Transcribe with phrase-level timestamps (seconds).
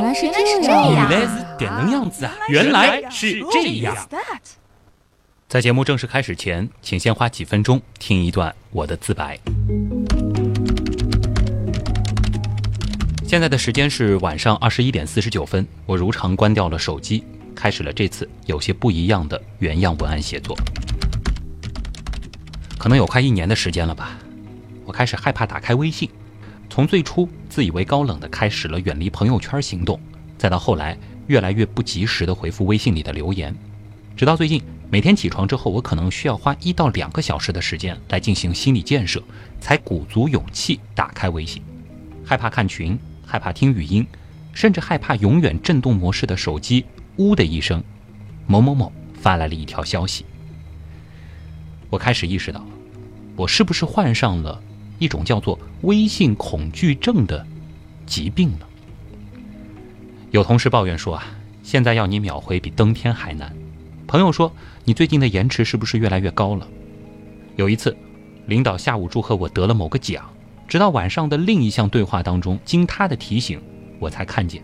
[0.00, 2.32] 样，原来是这样原来是点能样子啊！
[2.48, 3.96] 原来是这样。
[5.48, 9.38] 在节目正式开始前，请先花几分钟听一段我的自白。
[13.26, 17.24] 现在的时间是晚上二十一点四十九分，我如常关掉了手机，
[17.54, 20.56] 开始了这次有些不一样的原样文案写作。
[22.78, 24.18] 可能有快一年的时间了吧，
[24.84, 26.08] 我开始害怕打开微信。
[26.78, 29.98] 从最初自以为高冷的开始了远离朋友圈行动，
[30.38, 33.52] 再到后来越来越不及时的回复微信里的留言，
[34.16, 39.20] 直到最近每天起床之后，我可能需要花一到两个小时的时间来进行心理建设，
[39.60, 41.60] 才鼓足勇气打开微信。
[42.24, 44.06] 害怕看群，害怕听语音，
[44.52, 46.84] 甚至害怕永远震动模式的手机
[47.18, 47.82] “呜”的一声，
[48.46, 50.24] 某某某发来了一条消息。
[51.90, 52.64] 我开始意识到，
[53.34, 54.62] 我是不是患上了？
[54.98, 57.46] 一种叫做微信恐惧症的
[58.06, 58.66] 疾病呢。
[60.30, 61.24] 有同事抱怨说啊，
[61.62, 63.54] 现在要你秒回比登天还难。
[64.06, 64.52] 朋友说
[64.84, 66.66] 你最近的延迟是不是越来越高了？
[67.56, 67.96] 有一次，
[68.46, 70.24] 领导下午祝贺我得了某个奖，
[70.66, 73.60] 直到晚上的另一项对话当中，经他的提醒，
[73.98, 74.62] 我才看见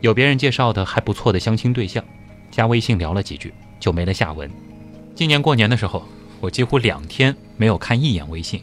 [0.00, 2.04] 有别人介绍的还不错的相亲对象，
[2.50, 4.50] 加微信聊了几句就没了下文。
[5.14, 6.02] 今年过年的时候，
[6.40, 8.62] 我几乎两天没有看一眼微信。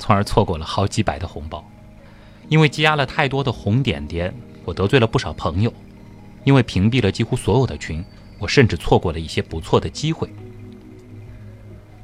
[0.00, 1.62] 从而错过了好几百的红包，
[2.48, 4.34] 因为积压了太多的红点点，
[4.64, 5.70] 我得罪了不少朋友；
[6.42, 8.02] 因为屏蔽了几乎所有的群，
[8.38, 10.28] 我甚至错过了一些不错的机会。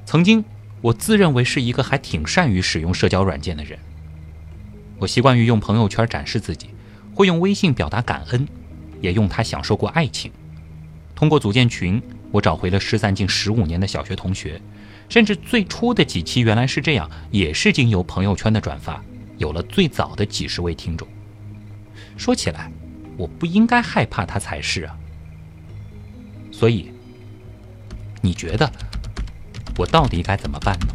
[0.04, 0.44] 曾经，
[0.82, 3.78] 我自认为是一个还挺善于使用社交软件的人，
[4.98, 6.68] 我习惯于用朋友圈展示自己，
[7.14, 8.46] 会用微信表达感恩，
[9.00, 10.30] 也用它享受过爱情。
[11.14, 12.00] 通过组建群，
[12.36, 14.60] 我找回了失散近十五年的小学同学。
[15.08, 19.02] 甚至最初的几期原来是这样，也是经由朋友圈的转发，
[19.38, 21.08] 有了最早的几十位听众。
[22.18, 22.70] 说起来，
[23.16, 24.98] 我不应该害怕他才是啊。
[26.52, 26.92] 所以，
[28.20, 28.70] 你觉得
[29.78, 30.88] 我到底该怎么办呢？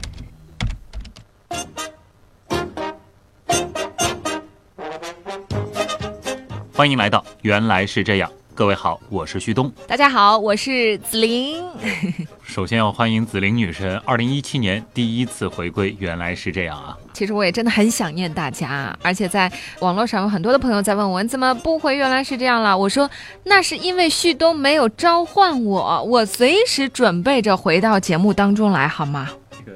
[6.72, 8.32] 欢迎来到原来是这样。
[8.62, 9.74] 各位好，我是旭东。
[9.88, 11.60] 大家好，我是紫菱。
[12.46, 16.96] 首先要欢迎紫菱女神，二零一七年第一次回归，原来是这样啊！
[17.12, 21.96] 其实我也真的很想念大家，而且在网络上有很多的朋友在问我，你怎么不回？
[21.96, 22.78] 原来是这样了。
[22.78, 23.10] 我说
[23.46, 29.28] 那是因为旭东没有召唤我，我随时准备着回到节目当中来，好吗？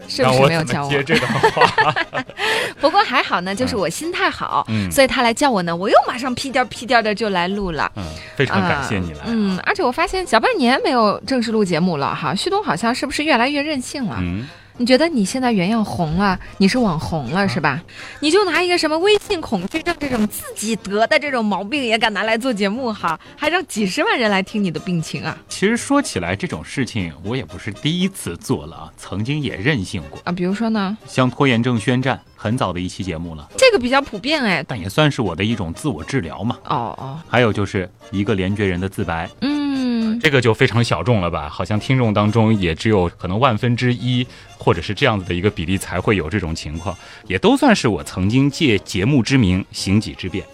[0.08, 0.90] 是不是没有教我？
[0.90, 1.94] 接这个话。
[2.82, 7.92] 不过还好呢，就是我心态好，所以他来叫我呢，我又马上屁颠屁颠的就来录了。
[7.96, 8.04] 嗯，
[8.36, 9.20] 非常感谢你来。
[9.26, 14.18] 嗯，而且我发现小半年没有正式录节目了哈，旭东好像是不是越来越任性了？
[14.20, 14.48] 嗯。
[14.78, 17.82] 你觉得你现在原样红了，你是网红了是吧？
[18.20, 25.38] 你就拿一个什么微信恐惧症这种自己得的这种毛病也敢拿来做节目哈，还让几十万人来听你的病情啊！
[25.48, 30.32] 其实说起来这种事情我也不是第一次做了啊，曾经也任性过啊。
[30.32, 36.58] 比如说呢，像拖延症宣战，很早的一期节目了，这个比较普遍哎，但也算是我的一种自我治疗嘛。
[36.66, 39.85] 哦哦，还有就是一个连觉人的自白，嗯。
[40.20, 41.50] 这个就非常小众了吧？
[41.50, 44.26] 好像听众当中也只有可能万分之一，
[44.58, 50.46] 或者是这样子的一个比例才会有这种情况，也都算是我曾经借节目之名行己之变。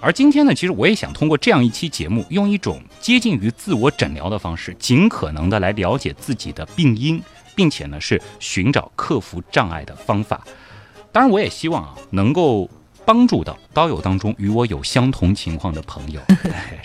[0.00, 7.22] 而今天呢，其实我也想通过这样一期节目，用一种接近于自我诊疗的方式，尽可能的来了解自己的病因，
[7.54, 10.44] 并且呢是寻找克服障碍的方法。
[11.12, 12.68] 当然，我也希望啊能够。
[13.06, 16.20] 帮助到刀友当中与我有相同情况的朋友。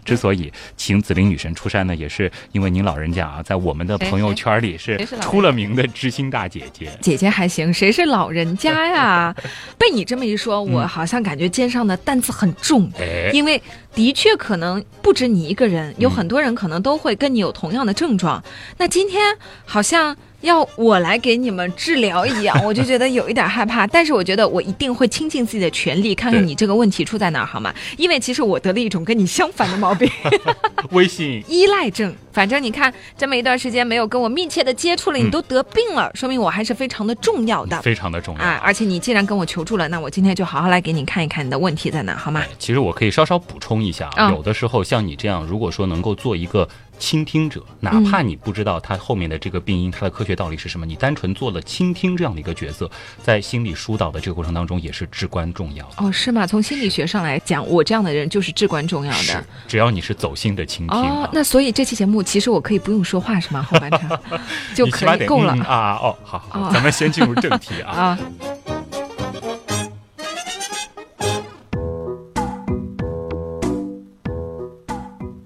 [0.03, 6.91] 之所以请紫菱女神出山呢，也是因为您老人家啊，在我们的朋友圈里是出了名的知心大姐姐。
[7.01, 9.35] 姐姐还行，谁是老人家呀？
[9.77, 12.91] 被你这么一说，我好像感觉肩上的担子很重。
[13.31, 13.61] 因为
[13.93, 18.43] 的确可能不止你一个人，有很多人可能都会跟你有同样的症状。
[18.77, 20.15] 那今天好像。
[20.41, 23.85] 要我来给你们治疗一样， 我就觉得有一点害怕。
[23.87, 27.73] 但是我觉得我一定会倾尽自己的全力，看看你这个问题出在哪儿，好吗？
[27.97, 30.09] 因为其实我得了一种跟你相反的毛病——
[30.91, 32.13] 微信 依赖症。
[32.31, 38.59] 反正你看，这么一段时间没有跟我密切的接触了，你都得病了，说明我还是非常的重要的，非常的重要啊！
[38.63, 42.41] 而且你既然跟我求助了，那我今天就好好来给你看一看你的问题在哪，好吗？
[42.57, 46.67] 其实我可以稍稍补充一下，有的时候像你这样，如果说能够做一个。
[47.01, 52.87] 倾听者，哪怕你不知道他后面的这个病因，他的科学道理是什么，你单纯做了倾听这样的一个角色，
[53.23, 55.93] 在心理疏导的这个过程当中也是至关重要的。
[55.97, 56.45] 哦，是吗？
[56.45, 59.43] 从心理学上来讲，我这样的人就是至关重要的。
[59.67, 60.95] 只要你是走心的倾听。
[60.95, 63.61] 哦，那所以这期节目其实我可以不用说话是吗？
[63.69, 64.19] 后半场
[64.75, 65.97] 就可以够了啊！
[66.01, 67.91] 哦，好好，咱们先进入正题啊。
[67.95, 68.19] 啊。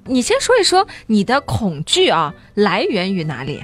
[0.08, 3.64] 你先说一说你的恐惧啊来源于哪里？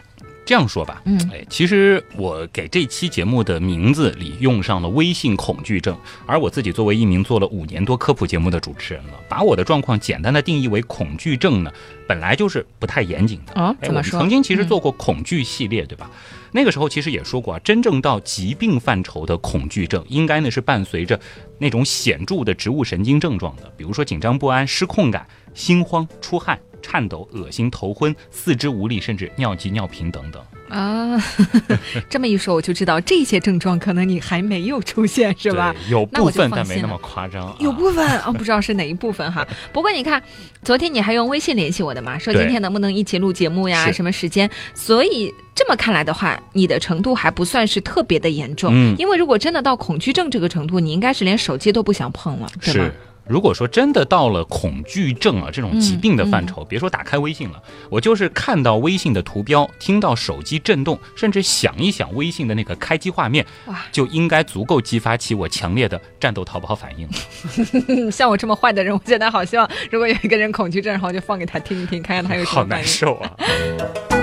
[0.51, 11.71] 这样说吧，嗯，哎，其实我给这期节目的名字里用上了微信恐惧症，而我自己作为一名做了五年多科普节目的主持人了，把我的状况简单的定义为恐惧症呢，
[12.05, 13.53] 本来就是不太严谨的。
[13.53, 14.19] 哦，怎么说？
[14.19, 16.11] 曾经其实做过恐惧系列，对吧？
[16.51, 21.17] 那个时候其实也说过啊，真正到疾病范畴的恐惧症，应该呢是伴随着
[21.59, 26.59] 那种显著的植物神经症状的，比如说紧张不安、失控感、心慌、出汗。
[26.81, 31.21] 颤抖、恶心、头昏、四肢无力，甚至尿急、尿频等等啊！
[32.09, 35.75] 这么一说，我就知道这些症状可能你还没有出现，是吧？
[35.89, 37.55] 有部分，但没那么夸张。
[37.59, 39.45] 有部分啊，不知道是哪一部分哈。
[39.73, 40.21] 不过你看，
[40.63, 43.91] 昨天你还用微信联系我的嘛，说今天能不能一起录节目呀？
[43.91, 44.49] 什么时间？
[44.73, 48.71] 所以这么看来的话，你的程度还不算是特别的严重。
[48.73, 48.95] 嗯。
[48.97, 52.89] 因为如果真的到恐惧症这个程度，你应该是连手机都不想碰了，对吗？
[53.31, 68.11] 如果说真的到了恐惧症啊这种疾病的范畴，别说打开微信了，我就是看到微信的图标，听到手机震动，甚至想一想微信的那个开机画面，哇，就应该足够激发起我强烈的战斗逃跑反应了。
[68.11, 72.69] 像我这么坏的人，我现在好希望，如果有一个人恐惧症，然后就放给他听一听，看看他有什么反应。
[72.69, 74.20] 好难受啊。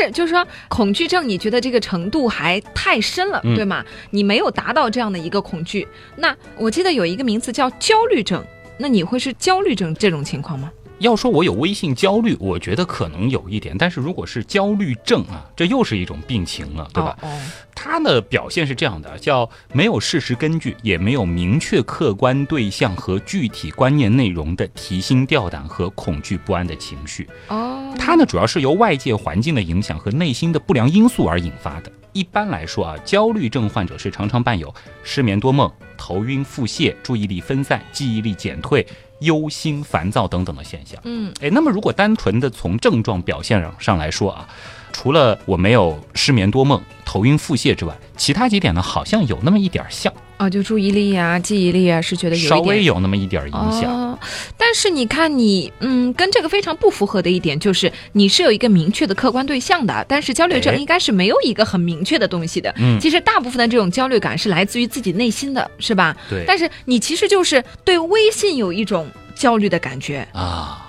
[0.00, 3.84] 但是，就是说，恐惧症，你觉得这个程度还太深了，对吗？
[4.10, 5.86] 你没有达到这样的一个恐惧。
[6.16, 8.42] 那我记得有一个名词叫焦虑症，
[8.78, 10.72] 那你会是焦虑症这种情况吗？
[11.00, 17.16] 要说我有微信焦虑，我觉得可能有一点，但是如果是焦虑症啊，这又是一种病情了，对吧？
[17.22, 17.40] 哦，
[17.74, 27.26] 它的表现是这样的，叫没有事实根据，也没有明确客观对象和具体观念内容的提心吊胆和恐惧不安的情绪。
[27.48, 31.90] 哦，它呢主要是由外界环境的影响和内心的不良因素而引发的。
[32.12, 38.86] 一般来说啊，焦虑症患者是常常伴有失眠多梦、头晕腹泻、注意力分散、记忆力减退。
[39.20, 41.00] 忧心、烦躁等等的现象。
[41.04, 44.48] 嗯，哎，那么如果单纯的从症状表现上上来说啊，
[44.92, 50.12] 除了我没有失眠多梦、头晕腹泻之外，其他几点呢，好像有那么一点像。
[50.36, 54.18] 啊，就注意力啊、记忆力啊，是觉得有稍微有那么一点影响。
[54.56, 62.74] 但是你看，你嗯，跟这个非常不符合的一点就是，你是有一个明确的客观对象的，但是焦虑症应该是没有一个很明确的东西的。
[62.78, 66.16] 嗯，其实大部分的这种焦虑感是来自于自己内心的，是吧？
[66.30, 66.42] 对。
[66.46, 70.86] 但是你其实就是对微信有一种焦虑的感觉啊。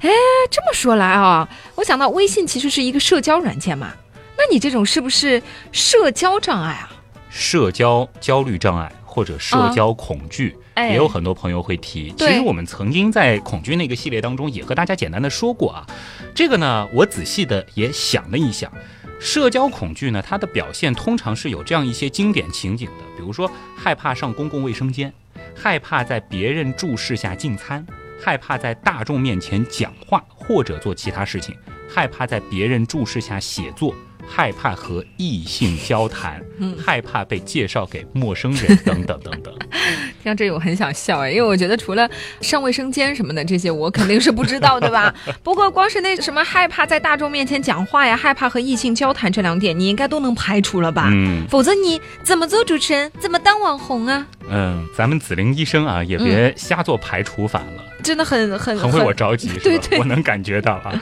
[0.00, 0.08] 哎，
[0.50, 3.92] 这么说来啊，我想到微信其实是一个社交软件嘛。
[4.36, 5.42] 那你这种是不是
[5.72, 6.90] 社交障碍啊？
[7.28, 12.12] 社交焦虑障碍或者社交恐惧，也有很多朋友会提。
[12.16, 15.86] 其实我们曾经在恐惧那个系列当中也和大家简单的说过啊。
[16.34, 18.72] 这个呢，我仔细的也想了一想，
[19.20, 25.12] 社交恐惧呢，它的表现通常是有这样一些经典情景的，比如说害怕上公共卫生间，
[25.54, 27.86] 害怕在别人注视下进餐，
[28.20, 31.56] 害怕在大众面前讲话或者做其他事情，
[31.88, 33.94] 害怕在别人注视下写作。
[34.32, 36.40] 害怕和异性交谈，
[36.78, 39.52] 害怕被介绍给陌生人，等等等等。
[40.22, 42.08] 听到这里我很想笑哎，因为我觉得除了
[42.40, 45.12] 上卫生间什么的这些，我肯定是不知道，对吧？
[45.42, 51.08] 不过光是那什么害怕在大众面前讲话呀，害怕和异性交谈这两点，你应该都能排除了吧？
[51.10, 54.24] 嗯，否则你怎么做主持人，怎么当网红啊？
[54.48, 57.89] 嗯，咱们紫菱医生啊，也别瞎做排除法了。
[58.02, 60.92] 真的很很很为我着急， 对对，我能感觉到啊。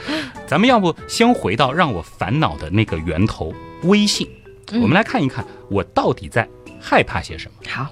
[0.47, 3.53] 咱们要不先回到让我烦恼的那个源头——
[3.83, 4.27] 微信，
[4.73, 6.47] 我们来看一看我到底在
[6.79, 7.57] 害怕些什么。
[7.69, 7.89] 好，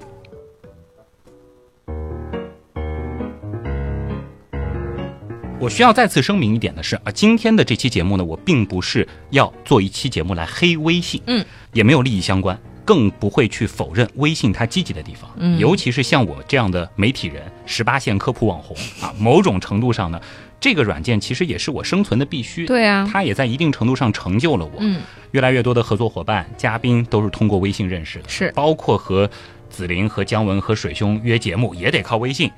[5.59, 12.59] 我需要再次声明一点的是啊，今天的这期节目呢，我并不是要做一期节目来黑微信，嗯，也没有利益相关。
[12.87, 20.21] 更不会去否认微信它积极的地方，嗯，尤其是像我这样的媒体人、十八线科普网红 啊，某种程度上呢，
[20.57, 22.65] 这个软件其实也是我生存的必须。
[22.65, 24.71] 对啊，它也在一定程度上成就了我。
[24.79, 25.01] 嗯，
[25.31, 29.29] 越来越多的合作伙伴、嘉宾都是通过微信认识的，是包括和
[29.69, 32.49] 紫菱、和姜文、和水兄约节目也得靠微信。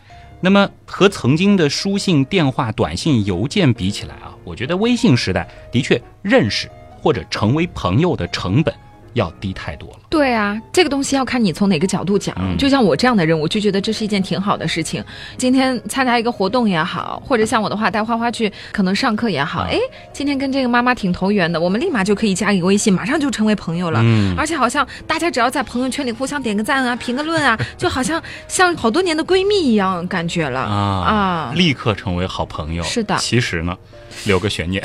[0.42, 6.70] 那么和曾经的书信、电话、短信、邮件比起来啊，我觉得微信时代的确认识
[7.02, 8.72] 或者成为朋友的成本。
[9.20, 10.00] 要低太多了。
[10.10, 12.36] 对啊，这个东西要看你从哪个角度讲。
[12.58, 15.04] 就像我这样的人，我就觉得这是一件挺好的事情。
[15.38, 19.78] 今天参加一个活动也好，或者像我的话带花花去可能上课也好，哎，
[20.12, 24.02] 今天跟这个妈妈挺投缘的，我们立马就可以加一个微信，马上就成为朋友了。
[24.04, 30.74] 嗯，而且好像大家只要在朋友圈里互相点个赞啊、评个论啊，就好像像好多年的闺蜜一样感觉了啊
[31.06, 32.84] 啊，立刻成为好朋友。
[32.84, 33.78] 是的，其实呢。
[34.26, 34.84] 留个悬念，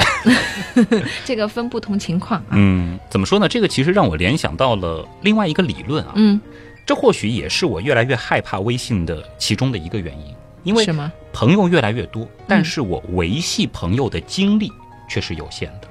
[1.24, 2.52] 这个分不同情况啊。
[2.52, 3.48] 嗯，怎么说呢？
[3.48, 6.12] 这个其实让我联想到了另外一个理论啊。
[6.16, 6.40] 嗯，
[6.86, 11.12] 这或许也是我越来越害怕微信的其中的一个原因，因为是吗？
[11.32, 14.70] 朋友越来越多，但是我维系朋友的精力
[15.08, 15.88] 却是有限的。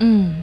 [0.00, 0.42] 嗯。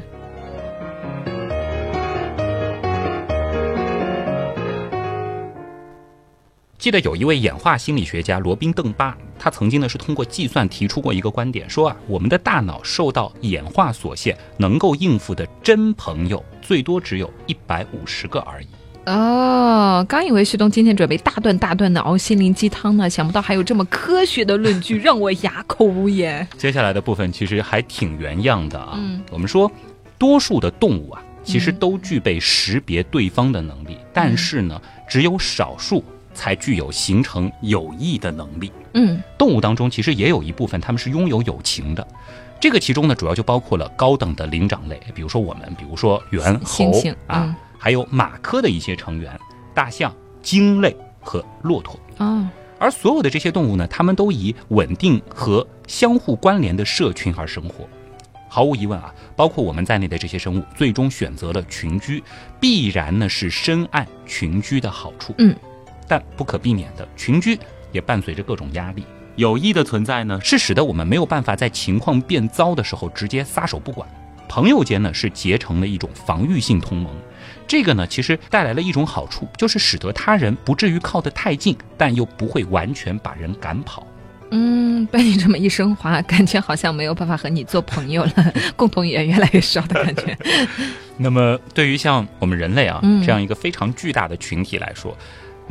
[6.78, 18.68] 记得有一位演化心理学家罗宾·邓巴，他曾经呢是通过计算提出过一个观点，说啊，我们的大脑受到演化所限，能够应付的真朋友最多只有一百五十个而已。
[19.08, 26.48] 哦，刚以为旭东今天准备大段大段的熬心灵鸡汤呢，想不到还有这么科学的论据，让我哑口无言。
[26.56, 28.94] 接下来的部分其实还挺原样的啊。
[28.96, 29.72] 嗯，我们说，
[30.20, 34.80] 多数的动物啊，其实都具备识别对方的能力，但是呢，
[35.10, 36.04] 只有少数。
[36.34, 38.72] 才具有形成友谊的能力。
[38.94, 42.06] 嗯，动物当中其实也有一部分，他们是拥有友情的。
[42.60, 46.92] 这个其中呢，主要就包括了高等的灵长类，比如说我们，比如说猿猴
[47.28, 49.40] 啊，还有马科的一些成员，
[49.74, 52.00] 大象、鲸类和骆驼。
[52.18, 57.88] 哦，而所有的这些动物呢，它们都以稳定和相互关联的社群而生活。
[58.48, 62.22] 毫无疑问啊，包括我们在内的这些生物，最终选择了群居，
[62.60, 65.34] 必然呢是深谙群居的好处。
[65.38, 65.56] 嗯。
[66.08, 67.58] 但不可避免的群居
[67.92, 69.04] 也伴随着各种压力。
[69.38, 74.08] 友谊的存在呢，是使得我们没有办法在情况变糟的时候直接撒手不管。
[74.50, 77.14] 朋友间呢，是结成了一种防御性同盟。
[77.66, 84.06] 这个呢，其实带来了一种好处，就是使得他人不至于靠得太近，但又不会完全把人赶跑。
[84.52, 90.38] 嗯，被你这么一升华，感觉好像没有办法和你做朋友了， 共同语言越来越少的感觉。
[91.16, 95.18] 那么，对于像我们人类啊这样一个非常巨大的群体来说，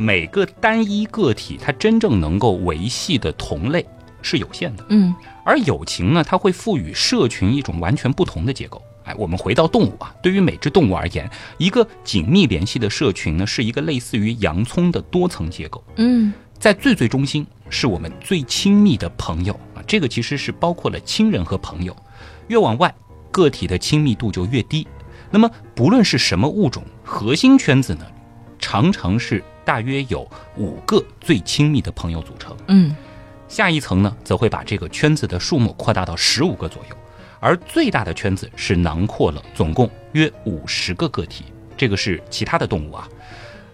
[0.01, 3.85] 每个单一个体，它真正能够维系的同类
[4.23, 4.83] 是有限的。
[4.89, 5.13] 嗯，
[5.45, 8.81] 而友情呢，它会赋予社群一种完全不同的结构。
[9.03, 11.29] 哎，我们回到动物啊，对于每只动物而言，
[11.59, 15.83] 一个紧密联系的社群呢，是一个类似于洋葱的多层结构。
[15.97, 21.95] 嗯，在最最中心是我们最亲密的朋友啊，这个其实是包括了亲人和朋友。
[22.47, 22.91] 越往外，
[23.29, 24.87] 个体的亲密度就越低。
[25.29, 28.05] 那么，不论是什么物种，核心圈子呢，
[28.57, 29.43] 常常是。
[29.71, 32.93] 大约有五个最亲密的朋友组成，嗯，
[33.47, 36.95] 下一层呢，则会把这个圈子的数目扩大到十五个左右，
[37.39, 41.45] 而最大的圈子是囊括了总共约五十个个体，
[41.77, 43.07] 这个是其他的动物啊。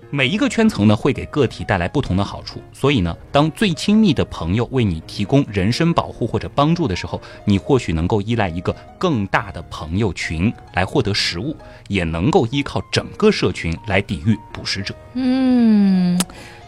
[0.10, 11.54] 每一个圈层呢，会给个体带来不同的好处，所以呢，当最亲密的朋友为你提供人身保护或者帮助的时候，你或许能够依赖一个更大的朋友群来获得食物，
[11.90, 14.96] 也能够依靠整个社群来抵御捕食者。
[15.14, 16.18] 嗯，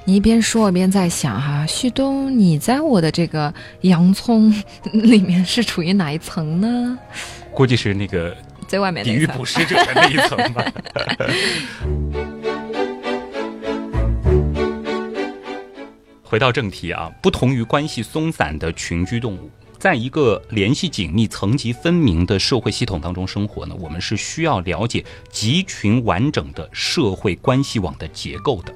[0.03, 4.53] 你一边说一边在想哈，旭东，你在我的这个洋葱
[4.91, 6.99] 里面是处于哪一层呢？
[7.53, 8.35] 估计是那个
[8.67, 10.65] 在外面抵御捕食者的那一层吧。
[16.29, 28.71] 回到正题啊，不同于关系松散的群居动物，在一个联系紧密、层级分明的社会系统当中生活呢，我们是需要了解集群完整的社会关系网的结构的。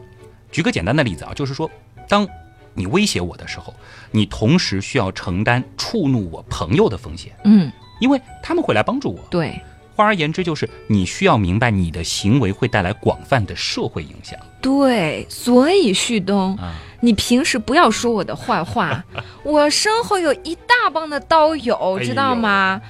[0.52, 1.70] 举个简单的例子啊，就是说，
[2.10, 2.28] 当
[2.74, 3.72] 你威胁我的时候，
[4.10, 9.20] 你同时需要承担触怒我朋友的风险，嗯，因为他们会来帮助我。
[9.30, 9.62] 对。
[9.96, 14.36] 换而言之，就是你需要明白你的行为会带来广泛的社会影响。
[14.60, 16.58] 对，所以旭东，
[17.04, 19.04] 你平时不要说我的坏话。
[19.44, 22.82] 我身后有一大帮的刀友，知道吗？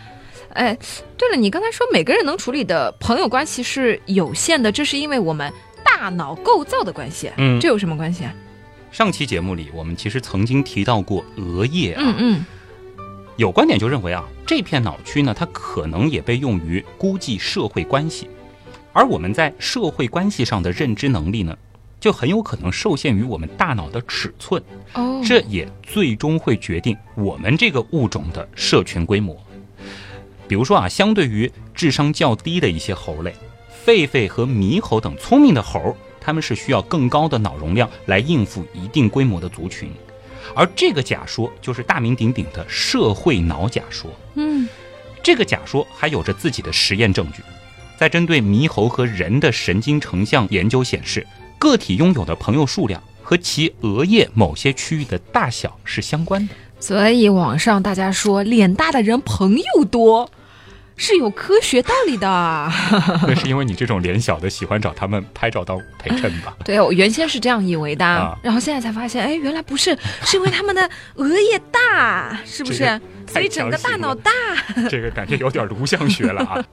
[0.54, 0.78] 哎，
[1.18, 5.52] 对了，你刚才说每个人能处理的朋友关系是有限的，这是因为我们
[5.84, 7.32] 大脑构造的关系。
[7.38, 8.32] 嗯，这有什么关系啊？
[8.92, 12.04] 上期节目里，我们其实曾经提到过额叶啊。
[12.06, 12.46] 嗯嗯。
[13.36, 18.30] 有观点就认为啊，这片脑区呢，它可能也被用于估计社会关系，
[18.92, 21.58] 而我们在社会关系上的认知能力呢，
[22.04, 24.62] 就很有可能受限于我们大脑的尺寸。
[24.96, 29.42] 哦，这也最终会决定我们这个物种的社群规模。
[30.46, 33.34] 比如说啊，相对于智商较低的一些猴类，
[33.86, 39.90] 狒狒和猕猴等聪明的猴，他们是需要更高的脑容量来应付一定规模的族群。
[40.54, 44.12] 而这个假说就是大名鼎鼎的社会脑假说。
[44.36, 44.68] 嗯，
[45.24, 47.42] 这个假说还有着自己的实验证据，
[47.98, 51.26] 在针对猕猴和人的神经成像研究显示，
[51.64, 56.54] 个体拥有的朋友数量和其额叶某些区域的大小是相关的。
[56.78, 60.30] 所以网上大家说脸大的人朋友多。
[60.96, 62.28] 是有科学道理的，
[63.28, 66.56] 那是因为你这种脸小的喜欢找他们拍照当陪衬吧？
[66.64, 68.06] 对，我原先是这样以为的，
[68.44, 73.02] 然后现在才发现，哎，原来不是，是因为他们的额叶大，是不是？
[73.28, 74.32] 所以整个大脑大。
[74.88, 76.64] 这个感觉有点颅相学了啊。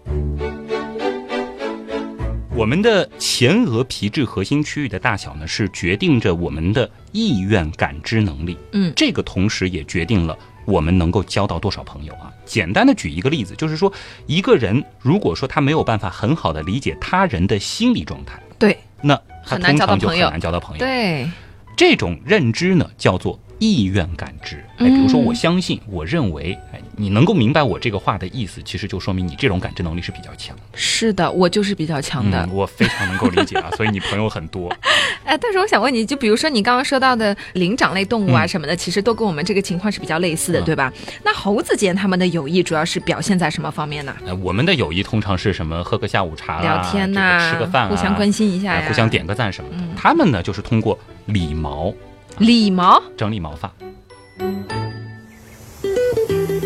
[2.61, 8.55] 我们的前额皮质核心区域的大小呢，是决定着我们的意愿感知能力。
[8.73, 10.37] 嗯，这个同时也决定了
[10.67, 12.31] 我们能够交到多少朋友啊。
[12.45, 13.91] 简单的举一个例子，就是说，
[14.27, 20.81] 一个人如果说他没有办法很好的理解他人的心理状态，对，那他通常就很难交到朋友。
[20.81, 21.31] 对，
[21.75, 24.57] 这种认知呢，叫做意愿感知。
[24.79, 30.63] 哎，比如说，我相信，我认为，哎，你能够明白我这个话的意思，其实就说明你这种感知能力是比较强的。
[30.75, 32.45] 是的，我就是比较强的。
[32.47, 34.75] 嗯，我非常能够理解啊， 所以你朋友很多。
[35.25, 40.93] 哎，但是我想问你，就比如说你刚刚说到的灵长类动物啊嗯什么的，其实都跟我们这个情况是比较类似的，嗯对吧？
[41.23, 44.17] 那猴子间他们的友谊主要是表现在什么方面呢？
[44.25, 45.85] 呃，我们的友谊通常是什么？
[45.85, 49.77] 喝个下午茶啦，聊天呐、这个吃个饭啊，互相关心一下互相点个赞什么的。
[49.77, 51.93] 嗯他们呢，就是通过理毛
[52.41, 53.03] 理毛。
[53.19, 53.71] 整理毛发。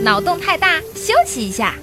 [0.04, 1.74] 脑洞太大，休息一下。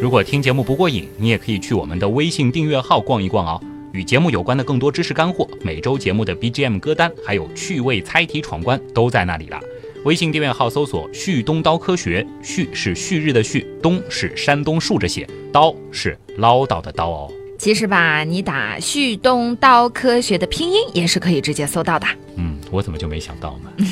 [0.00, 3.62] 如果听节目不过瘾，你也可以去我们的微信订阅号逛一逛哦。
[3.92, 9.60] 与节目有关的更多知识干货，每周节目的 BGM 歌单，还有趣味猜题闯关都在那里了。
[10.06, 17.32] 微信订阅号搜索“旭东刀科学”，旭是旭日的旭，东是山东竖着写，刀是唠叨的刀哦。
[17.62, 22.04] 其实吧，你打“旭东刀科学”的拼音也是可以直接搜到的。
[22.34, 23.70] 嗯，我怎么就没想到呢？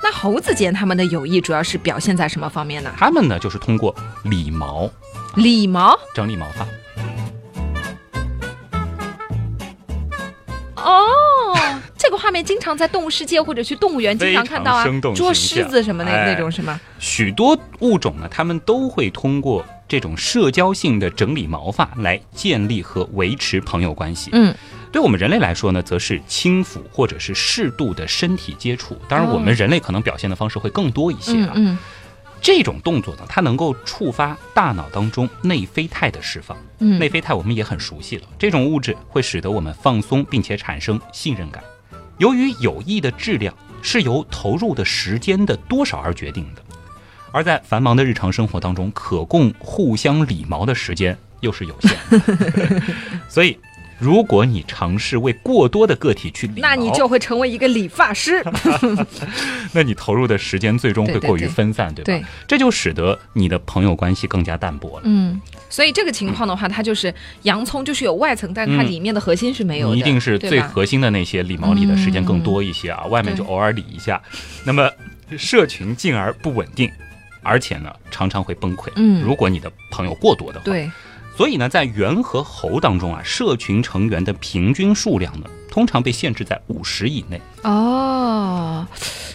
[0.00, 2.92] 那猴子间他们的友谊主要是表现在什么方面呢？
[2.96, 4.88] 他们呢，就是通过理毛
[5.34, 6.64] 理毛整理毛发。
[10.76, 11.04] 哦，
[12.04, 16.78] 这个画面经常在动物世界或者去动物园经常看到啊生，动捉狮子什么那哎那种是吗？
[16.98, 24.28] 许多物种呢，它们都会通过这种社交性的整理毛发来建立和维持朋友关系。
[24.34, 24.54] 嗯，
[24.92, 28.98] 对我们人类来说呢，则是轻抚或者是适度的身体接触。
[29.08, 31.52] 当然，哦我们人类可能表现的方式会更多一些啊。
[31.54, 31.78] 嗯嗯
[32.42, 36.54] 这种动作呢，它能够触发大脑当中内啡肽的释放。
[36.80, 41.64] 嗯，内啡肽我们也很熟悉了，这种物质会使得我们放松，并且产生信任感。
[42.18, 46.62] 由于友谊的质量是由投入的时间的多少而决定的，
[47.32, 52.82] 而在繁忙的日常生活当中，可供互相理毛的时间又是有限的，
[53.28, 53.58] 所以。
[53.98, 58.42] 如果你尝试为过多的个体去理，那你就会成为一个理发师。
[59.72, 62.06] 那你投入的时间最终会过于分散，对吧？
[62.06, 65.02] 对这就使得你的朋友关系更加淡薄了。
[65.04, 74.20] 嗯，所以这个情况的话，它就是洋葱就是有外层，但它嗯里面的核心是没有的，你一定是最核心的那些理毛理的时间更多一些啊，外面就偶尔理一下。
[74.64, 74.90] 那么
[75.38, 76.90] 社群进而不稳定，
[77.42, 78.90] 而且呢常常会崩溃。
[78.96, 80.90] 嗯如果你的朋友过多的话，对，
[81.36, 87.40] 所以呢，在猿和猴当中啊，社群成员的平均数量呢，通常被限制在五十以内。
[87.62, 88.86] 哦，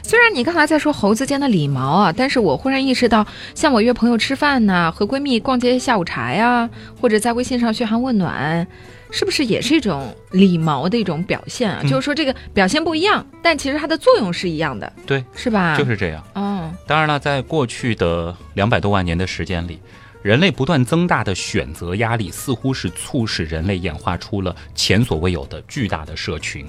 [0.01, 6.69] 虽然你刚才在说猴子间的礼貌啊，但是我忽然意识到，像我约朋友吃饭呐、和闺蜜逛街下午茶呀，
[7.01, 8.65] 或者在微信上嘘寒问暖，
[9.11, 11.79] 是不是也是一种礼貌的一种表现啊？
[11.83, 15.75] 嗯就是说这个表现不一样，但其实它的作用是一样的，对，是吧？
[15.77, 16.23] 就是这样。
[16.35, 19.79] 哦，当然了，在过去的两百多万年的时间里，
[20.21, 26.65] 人类不断增大的选择压力，似乎是促使人类演化出了前所未有的巨大的社群。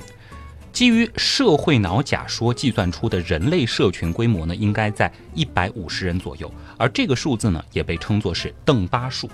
[0.72, 9.28] 基于社会脑假说计算出的人类社群规模呢，应该在一百五十人左右，而这个数字呢，也被称作是邓巴数。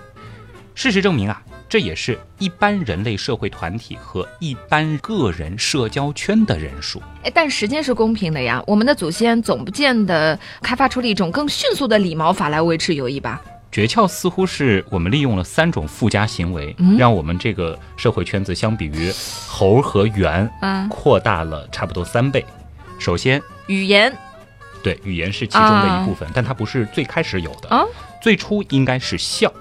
[0.74, 7.02] 事实证明啊，这也是一般人类社会团体和一般个人社交圈的人数。
[7.22, 13.42] 哎，但时间是公平的呀，我们的祖先总不见得开发出了一种更迅速的理毛法来维持友谊吧？
[13.70, 19.12] 诀窍似乎是我们利用了三种附加行为，嗯让我们这个社会圈子相比于
[19.46, 22.44] 猴和猿啊，扩大了差不多三倍。
[22.98, 24.10] 首先，语言
[24.82, 27.68] 对语言是其中的一部分，但它不是最开始有的。
[27.68, 27.84] 啊，
[28.22, 29.52] 最初应该是笑，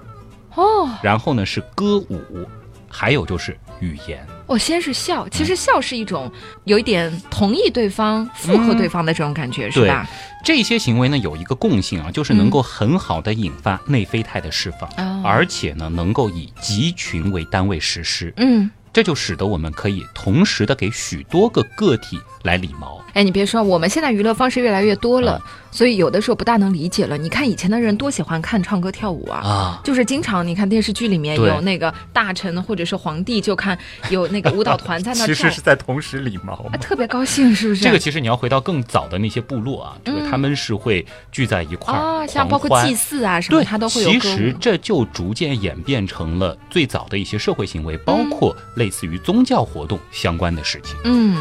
[0.53, 0.89] 哦。
[1.01, 2.47] 然后呢是歌舞，
[2.89, 4.25] 还有就是语言。
[4.47, 6.31] 我先是笑，其实笑是一种
[6.65, 10.07] 有一点同意对方、附和对方的这种感觉，是吧？
[10.43, 18.31] 这些行为呢有一个共性啊，就是能够很好的引发内啡肽的释放，哦而且呢能够以集群为单位实施。
[18.37, 23.03] 嗯，这就使得我们可以同时的给许多个个体来理毛。
[23.13, 25.37] 哎，你别说，我们现在娱乐方式越来越多了，
[25.69, 27.17] 所以有的时候不大能理解了。
[27.17, 29.39] 你看以前的人多喜欢看唱歌跳舞啊。
[29.39, 33.77] 啊，就是经常你看电视剧里面有那个大臣或者是皇帝，就看
[34.09, 37.83] 有那个舞蹈团在那 跳，在同时理毛啊，特别高兴，是不是？
[37.83, 44.19] 这个其实你要回到更早的那些部落啊，这个嗯他们是会聚在一块儿、啊，像包括祭祀啊什么，他，都会有其。
[44.21, 50.95] 实这就逐渐演变成了最早的一些社会行为，包嗯括类似于宗教活动相关的事情。
[51.03, 51.37] 嗯，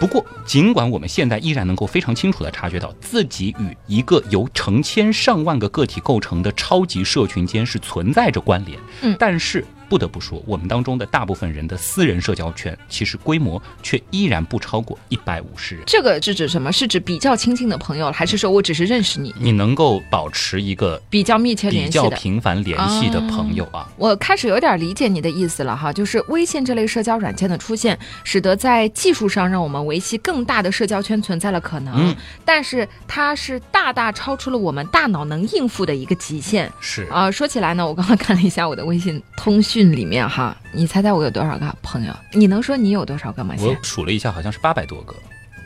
[0.00, 9.64] 不过，尽管我们现在依然能够非常清楚地察觉到自己与一个由成千上万个个体构成的超级社群间是存在着关联，嗯，但是。
[9.94, 15.84] 不得不说，我们当中的大部分人的私人社交圈，其实规模却依然不超过一百五十人。
[15.86, 16.72] 这个是指什么？
[16.72, 19.32] 是指比较亲近的朋友，还是说我只是认识你？
[19.38, 23.88] 你能够保持一个比较密切、比较频繁联系的朋友啊？
[23.96, 31.94] 我开始有点理解你的意思了哈，就是微信这类社交软件的出现，使得在技术上让我们维系更大的社交圈存在了可能。
[31.96, 36.68] 嗯，但是它是大大超出了我们大脑能应付的一个极限。
[36.80, 39.83] 是啊，说起来呢，我刚刚看了一下我的微信通讯。
[39.92, 42.12] 里面哈，你猜猜我有多少个朋友？
[42.32, 43.54] 你能说你有多少个吗？
[43.58, 45.14] 我数了一下，好像是八百多个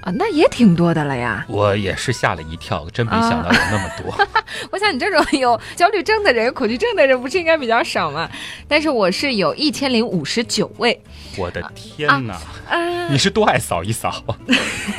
[0.00, 1.44] 啊，那也挺多的了呀。
[1.48, 4.26] 我也是吓了一跳，真没想到有那么多。
[4.70, 8.28] 我想你这种有焦虑症的人、有恐惧症的人，不是应该比较少吗？
[8.68, 10.98] 但是我是有一千零五十九位。
[11.36, 12.38] 我的天哪！
[13.10, 14.24] 你是多爱扫一扫？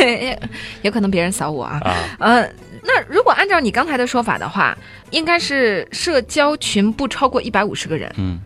[0.83, 1.79] 有可能别人扫我啊。
[2.19, 2.41] 呃，
[2.83, 4.77] 那如果按照你刚才的说法的话，
[5.11, 8.13] 应该是社交群不超过一百五十个人。
[8.17, 8.39] 嗯。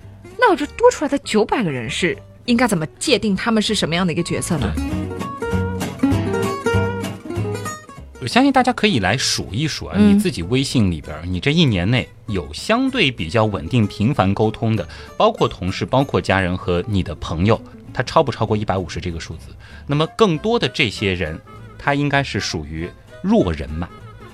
[0.46, 4.74] 那我这多出来的九百个人是应该怎么界定他们是什么样的一个角色呢？
[8.20, 17.62] 我相信大家可以来数一数啊，你自己微信里边，你这一年内有相对比较稳定、频繁沟通的，包括同事、包括家人和你的朋友，
[17.94, 19.48] 他超不超过一百五十这个数字？
[19.88, 21.40] 那么更多的这些人，
[21.80, 22.90] 他应该是属于
[23.22, 23.88] 弱人嘛？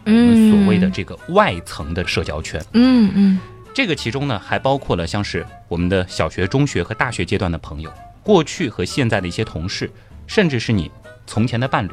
[0.06, 2.60] 嗯，所谓的这个外层的社交圈。
[2.74, 3.40] 嗯嗯。
[3.74, 7.92] 这个其中呢，还包括了像是我们的小学、中学和大学阶段的朋友，
[8.24, 9.90] 过去和现在的一些同事，
[10.28, 10.92] 甚至是你
[11.26, 11.92] 从前的伴侣，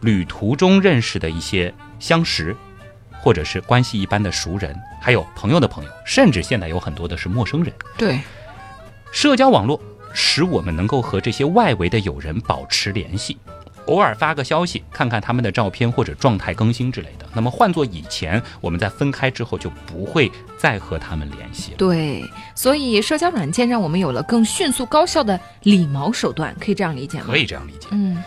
[0.00, 2.56] 旅途中认识的一些相识，
[3.20, 7.72] 或者是关系一般的熟人，还有朋友的朋友，甚至现在有很多的是陌生人。
[7.98, 8.20] 对，
[9.12, 9.78] 社交网络
[10.14, 13.36] 使我们能够和这些外围的友人保持联系。
[13.88, 17.26] 偶尔发个消息，看看他们的照片或者状态更新之类的。
[17.34, 21.76] 那么换做以前，我们在分开之后就不会再和他们联系了。
[21.78, 22.22] 对，
[22.54, 27.24] 所以社交软件让我们有了更迅速高效的礼貌手段，可以这样理解吗？
[27.26, 27.88] 可以这样理解。
[27.90, 28.22] 嗯，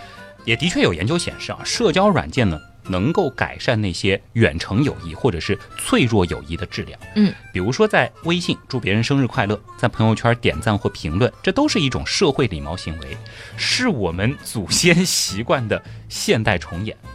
[0.45, 2.59] 也的确有研究显示啊，社交软件呢。
[2.91, 6.99] 能够改善那些远程友谊或者是脆弱友谊的质量。
[7.15, 13.17] 嗯，比如说在微信祝别人生日快乐，在朋友圈点赞或评论，这都是一种社会礼貌行为，
[13.57, 16.95] 是我们祖先习惯的现代重演。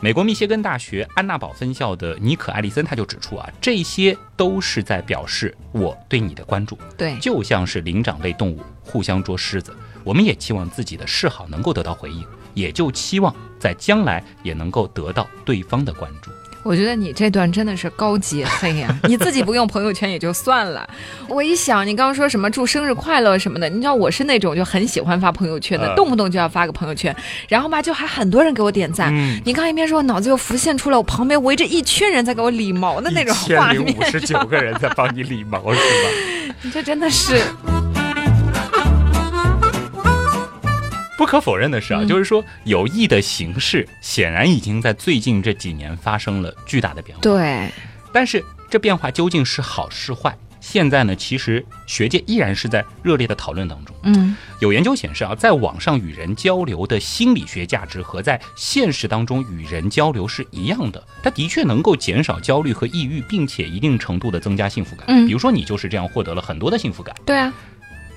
[0.00, 6.78] 美国密歇根大学安娜堡分校的尼可·艾利森他就指出啊，这些都是在表示我对你的关注。
[6.96, 12.24] 对，就像是灵长类动物互相捉狮子，我们也期望自己的示好能够得到回应。
[12.58, 16.30] 也就期望在将来也能够得到对方的关注。
[16.64, 18.94] 我觉得你这段真的是高级黑呀！
[19.08, 20.86] 你自己不用朋友圈也就算了，
[21.28, 27.14] 我一想你刚刚说什么祝生日快乐什么的，你知道我是那种就很喜欢发朋友圈的，动不动就要发个朋友圈，
[27.48, 29.14] 然后吧就还很多人给我点赞。
[29.44, 33.96] 你刚一边说，我脑子又浮现出了我旁边围着一圈人在给我理毛的那种画面。
[33.96, 36.54] 五十九个人在帮你理毛是吧？
[36.60, 37.40] 你 这真的是。
[41.18, 47.20] 不可否认的是啊，就是说有意的形式显然已经在最近这几年发生了巨大的变化。
[47.20, 47.68] 对，
[48.12, 50.38] 但是这变化究竟是好是坏？
[50.60, 53.96] 现在呢，其实学界依然是在热烈的讨论当中。
[54.04, 65.04] 嗯，有研究显示啊，在网上与人交流的心理学价值和在现实当中与人交流是一样的，它的确能够减少焦虑和抑郁，并且一定程度的增加幸福感。
[65.08, 67.12] 嗯，比如说你就是这样获得了很多的幸福感。
[67.26, 67.52] 对啊，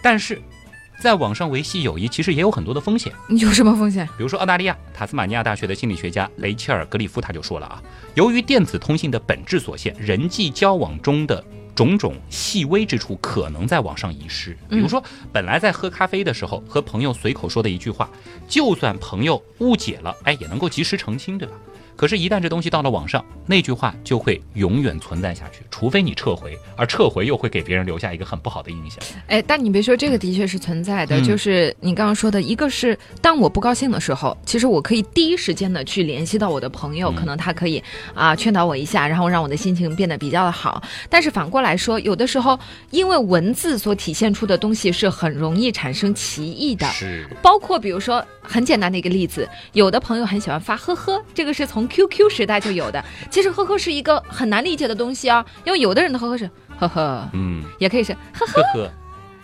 [0.03, 0.39] 但是。
[1.01, 3.11] 在网上维系友谊，其实也有很多的风险。
[3.29, 4.05] 有什么风险？
[4.15, 7.81] 比如说，澳大利亚塔斯马尼亚大学的心理学家雷切尔·格里夫他就说了啊，
[8.13, 14.55] 由于电子通信的本质所限，人际交往中的种种细微之处可能在网上遗失。
[14.69, 18.07] 比如说，本来在喝咖啡的时候和朋友随口说的一句话，
[18.47, 21.55] 就算朋友误解了，哎，也能够及时澄清，对吧？
[22.01, 28.99] 可是，一旦这东西到了网上，那句话就会永远存在下去，除非你撤回，而撤回又会给别人留下一个很不好的印象。
[29.27, 37.83] 哎，但你别说，这个的确是存在的，就是你刚刚说的，一个是当我不高兴的时候，其实我可以第一时间的去联系到我的朋友，可能他可以
[38.15, 40.81] 啊劝导我一下，然后让我的心情变得比较的好。
[41.07, 42.59] 但是反过来说，有的时候
[42.89, 51.87] 因为文字所体现出的东西是很容易产生歧义的，是包括比如说很简单的一个例子，有的朋友很喜欢发呵呵，这个是从。
[51.91, 58.89] QQ 时代就有的，其实呵呵是一个很难理解的东西啊，因为有的人的呵呵是呵呵，嗯，也可以是呵呵呵，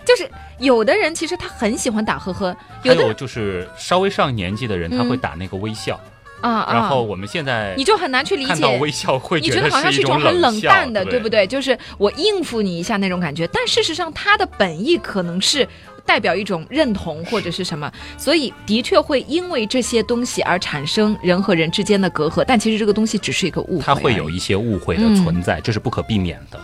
[0.06, 6.00] 就是有的人其实他很喜欢打呵呵，有的就是稍微上年纪的人他会打那个微笑，
[6.40, 8.78] 啊啊，然后我们现在你就很难去理看到解。
[8.78, 11.28] 微笑会你觉得好像是一种很冷淡的，对不？
[11.28, 11.46] 对？
[11.46, 15.68] 就是我应付你一下那种感觉，但事实上他的本意可能是
[16.08, 26.58] 代表一种认同或者是什么，所以的确会因为这些东西而产生人和人之间的隔阂，但其实这个东西只是一个误会，它会有一些误会的嗯存在，这是不可避免的。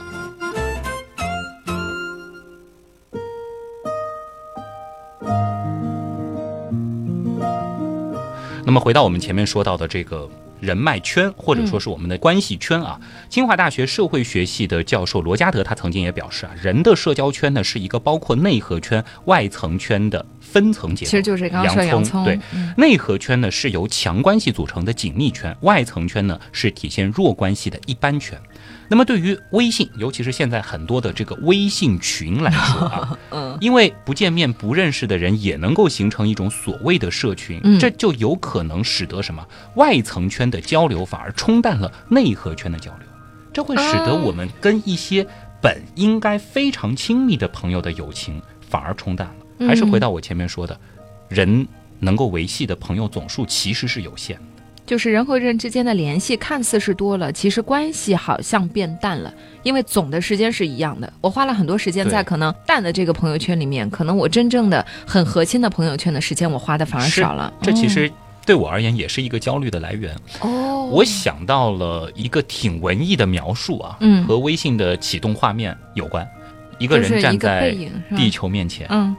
[8.66, 10.28] 那么回到我们前面说到的这个
[10.64, 12.98] 人脉圈，或者说是我们的关系圈啊，
[13.30, 21.10] 清华大学社会学系的教授罗加德他曾经也表示啊，人的社交圈呢是一个包括内核圈、外层圈的分层结构。
[21.12, 28.40] 其实就是刚刚说洋葱，对，嗯内核圈呢是由强关系组成的紧密圈，外层圈呢是体现弱关系的一般圈。
[28.94, 39.44] 那么对于微信，尤其是现在很多的这个微信群来说啊， 嗯因为不见面不认识的人也能够形成一种所谓的社群，嗯这就有可能使得什么
[39.78, 43.08] 外层圈的交流反而冲淡了内核圈的交流，
[43.52, 45.26] 这会使得哦我们跟一些
[45.60, 49.68] 本应该非常亲密的朋友的友情反而冲淡了。
[49.68, 50.80] 还是回到我前面说的，
[51.30, 54.44] 人能够维系的朋友总数其实是有限的。
[54.86, 61.12] 就是人和人之间的联系看似是多了，其实关系好像变淡了，因为总的时间是一样的。
[61.22, 67.54] 我花了很多时间在可能淡的这个朋友圈里面，可能我真正的很核心的朋友圈的时间，我花的反而少了。
[67.62, 68.12] 这其实
[68.46, 70.14] 对我而言也是一个焦虑的来源。
[70.42, 76.28] 哦，我想到了一个挺文艺的描述啊，嗯和微信的启动画面有关。
[76.80, 77.74] 一个人站在
[78.18, 79.16] 地球面前，嗯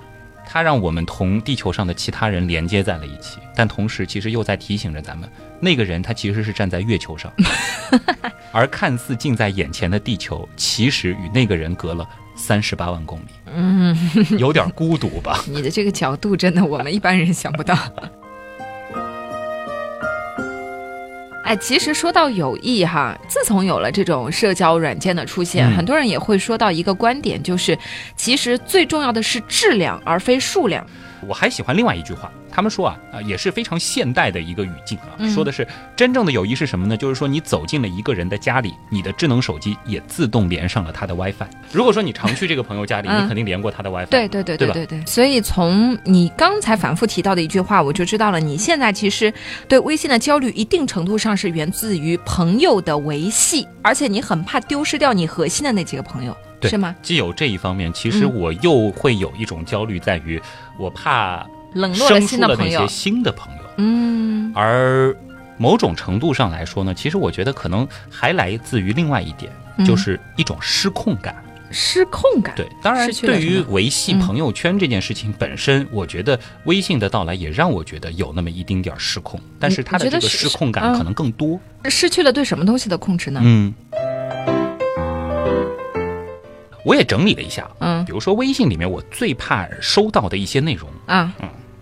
[0.47, 5.29] 他让我们同地球上的其他人连接在了一起，但同时其实又在提醒着咱们，
[5.61, 7.33] 那个人他其实是站在月球上，
[8.53, 13.97] 而看似近在眼前的地球，其实与那个人隔了三十八万公里，嗯，
[14.39, 15.41] 有点孤独吧？
[15.49, 17.77] 你的这个角度真的我们一般人想不到。
[21.45, 27.79] 哎，其实说到友谊哈，自从有了这种社交软件的出现，嗯很多人也会说到一个观点，就是
[28.17, 30.85] 其实最重要的是质量，而非数量。
[31.29, 36.97] 我还喜欢另外一句话，他们说啊啊也是非常现代的一个语境啊，嗯说的是真正的友谊是什么呢？
[36.97, 41.47] 就是说你走进了一个人的家里，你的智能手机也自动连上了他的 WiFi。
[41.73, 44.07] 如果说你常去这个朋友家里， 嗯你肯定连过他的 WiFi。
[44.07, 45.05] 对对对对吧对对。
[45.07, 49.33] 所以从你刚才反复提到的一句话，我就知道了，你现在其实
[49.69, 56.95] 对微信的焦虑，一定程度上是源自于朋友的维系，而且你很怕丢失掉你核心的那几个朋友，对是吗？
[57.03, 60.41] 既有这一方面，其实嗯我又会有一种焦虑，在于
[60.79, 65.15] 我怕冷落了那些新的朋友，新的朋友，嗯而
[65.57, 71.35] 某种程度上来说呢，其实我觉得可能还来自于另外一点，嗯就是一种失控感。
[71.77, 72.55] 失控感。
[72.55, 81.59] 对，当然对于维系嗯朋友圈这件事情本身，我觉得微信的到来也让我觉得有那么一丁点儿失控，但是它的这个失控感嗯可能更多。
[81.87, 83.41] 失去了对什么东西的控制呢？
[83.43, 83.75] 嗯，
[86.85, 90.89] 我也整理了一下，嗯比如说微信里面我最怕收到的一些内容。
[91.07, 91.35] 啊，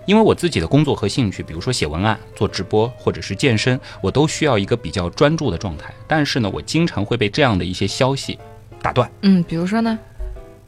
[0.07, 5.93] 因为我自己的工作和兴趣，比如说写文案、做直播或者是健身，我都需要一个比较专注的状态。
[6.07, 8.38] 但是呢，我经常会被这样的一些消息
[8.81, 9.11] 打断。
[9.23, 9.99] 嗯，比如说呢？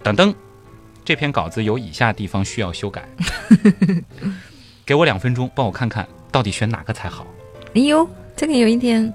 [0.03, 0.35] 等等，
[1.05, 3.09] 这篇稿子有以下地方需要修改，
[4.85, 7.27] 给我两分钟，帮我看看到底选哪个才好。
[7.75, 9.12] 哎呦，这个有一点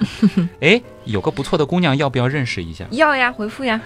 [0.60, 2.84] 哎，有个不错的姑娘，要不要认识一下？
[2.92, 3.80] 要呀，回复呀。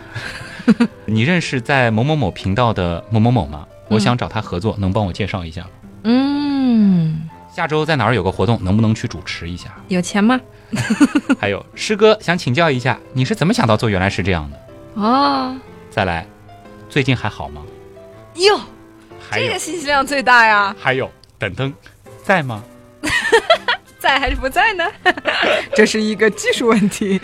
[1.07, 3.67] 你认识在某某某频道的某某某吗？
[3.89, 5.69] 我嗯想找他合作，能帮我介绍一下吗？
[6.05, 9.75] 嗯，下周在哪儿有个活动，能不能去主持一下？
[9.89, 10.41] 有钱吗？
[11.39, 14.59] 还有师哥想请教一下，你是怎么想到做原来是这样的？
[14.95, 15.55] 哦，
[15.91, 16.27] 再来，
[16.89, 17.63] 最近还好吗？
[18.37, 18.59] 哟，
[19.31, 21.73] 这个信息量最大呀，还有，等等，
[22.25, 22.63] 在吗？
[24.03, 24.85] 在还是不在呢？
[25.77, 27.21] 这是一个技术问题。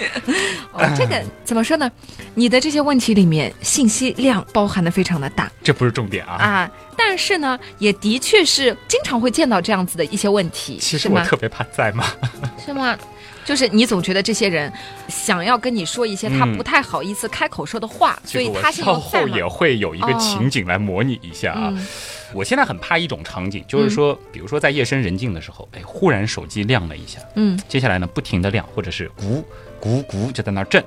[0.73, 1.91] 哦，这个怎么说呢？
[2.35, 6.35] 你的这些问题里面信息量包含的非常的大这不是重点啊。
[6.35, 11.09] 啊，但是呢，也的确是经常会见到这样子的一些问题，其实？
[11.09, 12.05] 我特别怕在吗？
[12.65, 12.97] 是吗？
[13.45, 14.71] 就是你总觉得这些人
[15.09, 19.37] 想要跟你说一些他嗯不太好意思开口说的话，所以这个他现我稍后在在嘛。
[19.37, 21.73] 也会有一个哦情景来模拟一下啊。
[21.75, 21.87] 嗯
[22.35, 29.43] 我现在很怕一种场景，就是说，比如说在夜深人静的时候，哎，忽然手机亮了一下，嗯接下来呢不停的亮，或者是咕
[29.81, 30.85] 咕咕就在那儿震，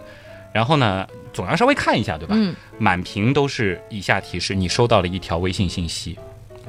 [0.54, 2.36] 然后呢总要稍微看一下，对吧？
[2.38, 6.18] 嗯满屏都是以下提示，你收到了一条微信信息，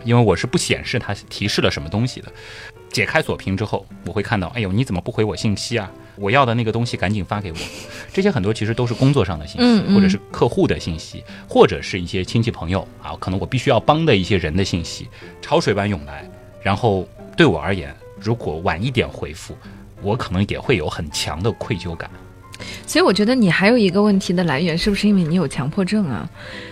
[0.05, 2.33] 因为我是不显示它提示了什么东西的。
[2.91, 5.91] 解开锁屏之后，我会看到，哎呦，你怎么不回我信息啊？
[6.16, 7.59] 我要的那个东西赶紧发给我。
[8.12, 15.09] 这些很多其实都是工作上的信息，或者是客户的信息，或者是一些亲戚朋友啊，可能我必须要帮的一些人的信息，
[15.40, 16.29] 潮水般涌来。
[16.62, 19.57] 然后对我而言，如果晚一点回复，
[20.03, 22.11] 我可能也会有很强的愧疚感。
[22.87, 26.29] 所以我觉得你还有一个问题的来源，是不是因为你有强迫症啊？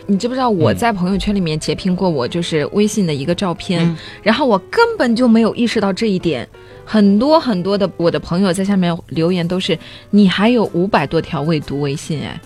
[0.07, 6.46] 你知不知道我在朋友圈里面截屏过我就是微信的一个照片，嗯然后我根本就没有意识到这一点。
[6.85, 9.79] 很多很多的我的朋友在下面留言都是
[10.11, 12.40] 你还有五百多条未读微信哎，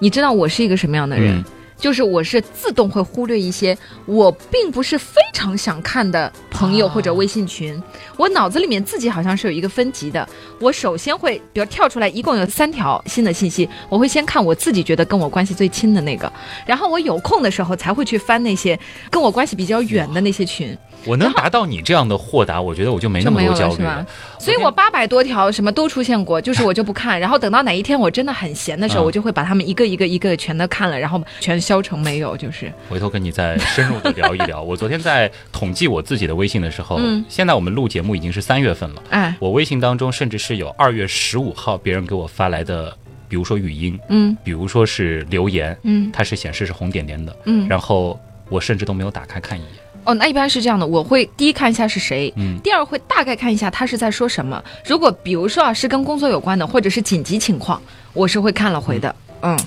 [0.00, 1.38] 你知道我是一个什么样的人？
[1.38, 1.44] 嗯
[1.78, 6.92] 就是我是自动会忽略一些我并不是非常想看的朋友啊。
[6.92, 7.80] 或者微信群，
[8.16, 10.28] 我脑子里面自己好像是有一个分级的。
[10.58, 16.32] 我首先会，比如跳出来一共有三条新的信息，我会先看我自己觉得跟我关系最亲的那个，
[16.66, 18.78] 然后我有空的时候才会去翻那些
[19.10, 24.06] 跟我关系比较远的那些群，我能达到你这样的豁达，我觉得我就没那么多焦虑了？
[24.38, 34.60] 所以我八百多条什么都出现过，就是我就不看，然后等到哪一天我真的很闲的时候，嗯我就会把他们一个一个一个全都看了，然后全消成没有，就是回头跟你再深入的聊一聊。
[34.60, 42.94] 我昨天在统计我自己的微信的时候，嗯现在我们录节目已经是三月份了，哎，我微信当中甚至是有二月十五号别人给我发来的，
[43.28, 47.66] 比如说语音，嗯比如说是留言，嗯它是显示是红点点的，嗯。
[47.68, 49.70] 然后我甚至都没有打开看一眼。
[50.04, 54.62] 哦，那一般是这样的，我会第一看一下是谁，嗯第二会大概看一下他是在说什么。
[54.86, 57.80] 如果比如说啊是跟工作有关的，或者是紧急情况，
[58.12, 59.14] 我是会看了回的。
[59.42, 59.58] 嗯，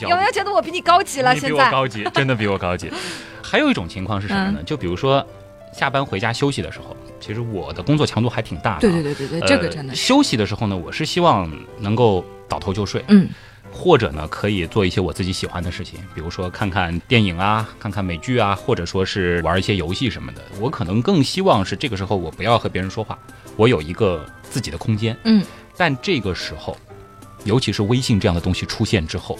[0.00, 1.34] 有没有觉得我比你高级了？
[1.36, 2.90] 现在我高级，真的比我高级。
[3.42, 4.58] 还有一种情况是什么呢？
[4.64, 5.24] 就比如说
[5.72, 8.80] 下班回家休息的时候，其实我的工作强度还挺大的、啊。
[8.80, 13.28] 对对对对对，呃这个真的，休息的时候呢，我是希望能够倒头就睡，嗯
[13.72, 20.42] 或者呢可以做一些我自己喜欢的事情，比如说看看电影啊，看看美剧啊，或者说是玩一些游戏什么的。
[20.60, 23.18] 我可能更希望是这个时候我不要和别人说话，
[23.56, 25.16] 我有一个自己的空间。
[25.24, 25.44] 嗯，
[25.76, 26.76] 但这个时候，
[27.44, 29.38] 尤其是微信这样的东西出现之后，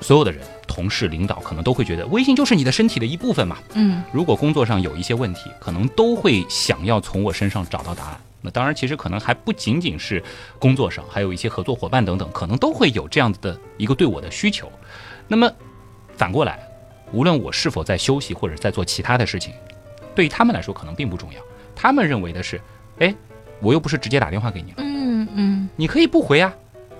[0.00, 3.58] 所有的人、同事、领导可能都会觉得微信就是你的身体的一部分嘛。
[3.74, 8.20] 嗯如果工作上有一些问题，可能都会想要从我身上找到答案。
[8.46, 10.22] 那当然，其实可能还不仅仅是
[10.60, 14.70] 工作上，还有一些合作伙伴等等，可能都会有这样子的一个对我的需求。
[15.26, 15.50] 那么
[16.16, 16.60] 反过来，
[17.12, 19.52] 无论我是否在休息或者在做其他的事情，
[20.14, 21.40] 对于他们来说可能并不重要。
[21.74, 22.60] 他们认为的是，
[23.00, 23.12] 哎，
[23.60, 26.54] 我又不是直接打电话给你了，嗯嗯，你可以不回啊。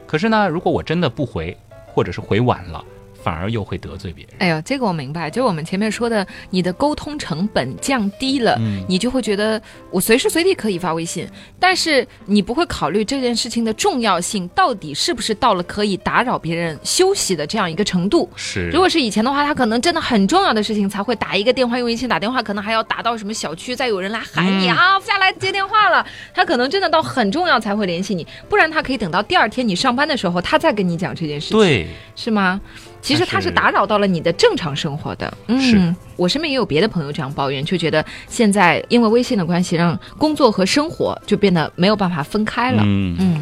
[0.07, 1.57] 可是呢，如果我真的不回，
[1.87, 2.85] 或者是回晚了，
[3.27, 4.35] 反而又会得罪别人。
[4.39, 9.61] 哎呦，这个我明白，就是我们前面说的，你的沟通成本降低了，嗯你就会觉得
[9.91, 18.31] 我随时随地可以发微信，但是你不会考虑这件事情的重要性到底是不是到了可以打扰别人休息的这样一个程度。
[18.37, 26.07] 是，如果是以前的话，他可能真的很重要的事情才会打一个电话，用微信打电话，可能还要打到什么小区，再有人来喊你、嗯啊，下来接电话了。
[26.33, 31.59] 他可能真的到很重要才会联系你，不然他可以等到第二天你上班的时候，他再跟你讲这件事情。
[31.59, 32.61] 对，是吗？
[33.07, 35.33] 其实它是打扰到了你的正常生活的。
[35.47, 35.95] 嗯，是。
[36.17, 42.83] 我身边也有别的朋友这样抱怨，就觉得现在因为微信的关系，让工作和生活就变得没有办法分开了。
[42.85, 43.17] 嗯。
[43.21, 43.41] 嗯。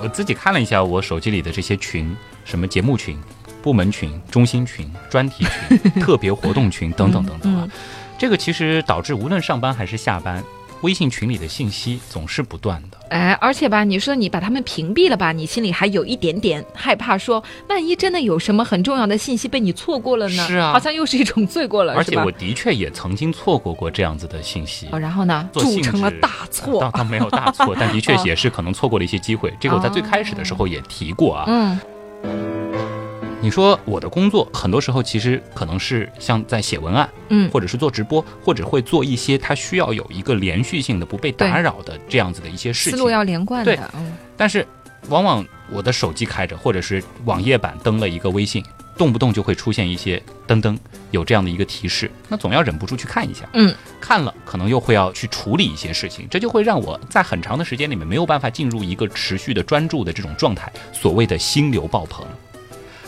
[0.00, 3.18] 我自己看了一下我手机里的这些群，什么节目群、
[3.60, 7.70] 部门群、中心群、专题群、 特别活动群等等等等啊，嗯。
[8.16, 10.44] 这个其实导致无论上班还是下班，
[10.82, 12.98] 微信群里的信息总是不断的。
[13.10, 20.46] 哎，而且吧，你说你把他们屏蔽了吧，你心里还有一点点害怕说，万一真的有什么很重要的信息被你错过了呢？
[20.46, 22.30] 是啊好像又是一种罪过了，而且我？
[22.32, 24.88] 的确也曾经错过过这样子的信息。
[24.92, 26.90] 哦，然后呢，铸成了大错倒。
[26.90, 29.52] 倒没有大错，但的确哦 也是可能错过了一些机会。
[29.60, 31.44] 这个我在最开始的时候也提过啊。
[31.46, 31.78] 嗯
[33.42, 42.98] 你说我的工作很多时候其实可能是像在写文案，嗯或者是做直播，或者会做一些它需要有一个连续性的、不被打扰的这样子的一些事情。
[42.98, 43.90] 思路要连贯对的。
[43.94, 44.66] 嗯但是
[45.08, 48.62] 往往我的手机开着，或者是网页版登了一个微信，
[48.98, 50.76] 动不动就会出现一些噔噔
[51.10, 53.48] 有这样的一个提示，那总要忍不住去看一下。
[53.54, 62.26] 嗯，看了可能又会要去处理一些事情，这就会让我在很长的时间里面没有办法进入一个持续的专注的这种状态，所谓的心流爆棚。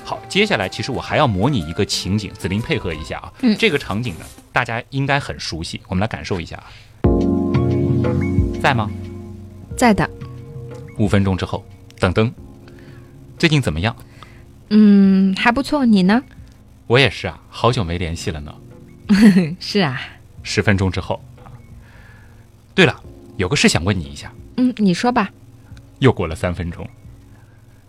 [0.05, 3.33] 好，接下来其实我还要模拟一个情景，子林配合一下啊。
[3.41, 6.67] 嗯这个场景呢，大家应该很熟悉，我们来感受一下啊。
[8.61, 8.91] 在吗？
[9.77, 10.09] 在的。
[10.99, 11.65] 五分钟之后，
[11.99, 12.33] 等等，
[13.39, 13.97] 最近怎么样？
[14.71, 16.23] 嗯，还不错，你呢？
[16.87, 18.55] 我也是啊，好久没联系了呢。
[19.59, 20.01] 是啊。
[20.43, 21.47] 十分钟之后啊，
[22.75, 23.03] 对了，
[23.37, 24.33] 有个事想问你一下。
[24.57, 25.31] 嗯，你说吧。
[26.01, 26.89] 又过了三分钟，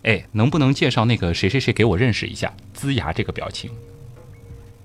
[0.04, 2.52] 哎，能不能介绍那个谁谁谁给我认识一下？
[2.76, 3.70] 龇牙这个表情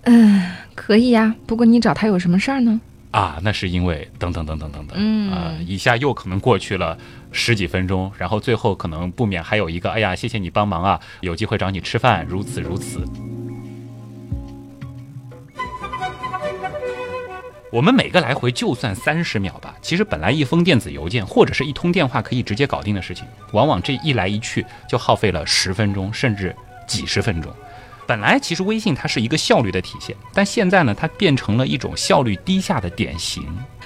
[0.04, 2.80] 嗯，可以呀、不过你找他有什么事儿呢？
[3.12, 6.98] 啊，那是因为等等等等等等，嗯啊，一下又可能过去了
[7.32, 13.04] 十几分钟，然后最后可能不免还有一个，哎呀，谢谢你帮忙啊，有机会找你吃饭，如此如此。
[17.72, 26.56] 我们每个来回就算三十秒吧，其实本来一封电子邮件或者是一通电话可以直接搞定的事情，往往这一来一去就耗费了十分钟甚至
[26.88, 27.54] 几十分钟。
[28.08, 33.46] 本来其实微信它是一个效率的体现，但现在呢，它变成了一种效率低下的典型。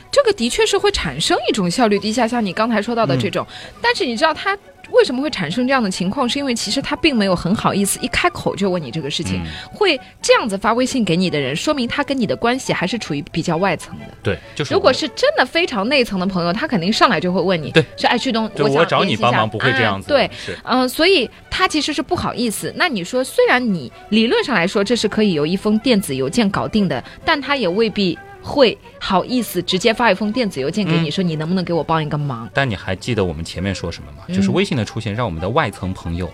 [0.09, 3.45] 这个的确是会产生一种效率低下，像你刚才说到的这种。
[3.81, 4.57] 但是你知道它
[4.91, 6.27] 为什么会产生这样的情况？
[6.27, 14.05] 是因为其实他并没有很好意思一开口就问你这个事情，会这样子发微信给你的人，说明他跟你的关系还是处于比较外层的。
[14.21, 20.07] 对，就是如果是真的非常内层的朋友，他肯定上来就会问你，对，是爱旭东，我找你帮忙不会这样子。
[20.07, 20.29] 对，
[20.63, 22.73] 嗯，所以他其实是不好意思。
[22.75, 28.17] 那你说，虽然你理论上来说这是可以由一封电子邮件搞定的，但他也未必。
[28.43, 32.49] 会好意思直接发一封电子邮件给你，说你能不能给我帮一个忙？
[32.53, 34.23] 但你还记得我们前面说什么吗？
[34.27, 36.29] 就是微信的出现让我们的外层朋友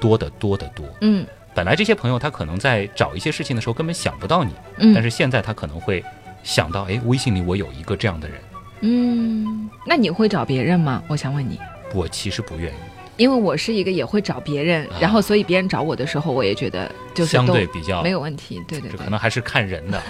[0.00, 0.86] 多得多得多。
[1.02, 4.52] 嗯，本来这些朋友他可能在找一些事情的时候根本想不到你，
[4.94, 6.02] 但是现在他可能会
[6.42, 8.38] 想到，哎，微信里我有一个这样的人。
[8.80, 11.02] 嗯，那你会找别人吗？
[11.08, 11.58] 我想问你。
[11.92, 12.76] 我其实不愿意。
[13.20, 20.04] 因为我是一个也会找别人，然后所以别人找我的时候，我也觉得就是相对比较没有问题，对对，这可能还是看人的啊。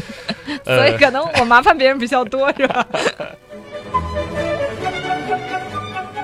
[0.64, 2.88] 所以可能我麻烦别人比较多，是吧？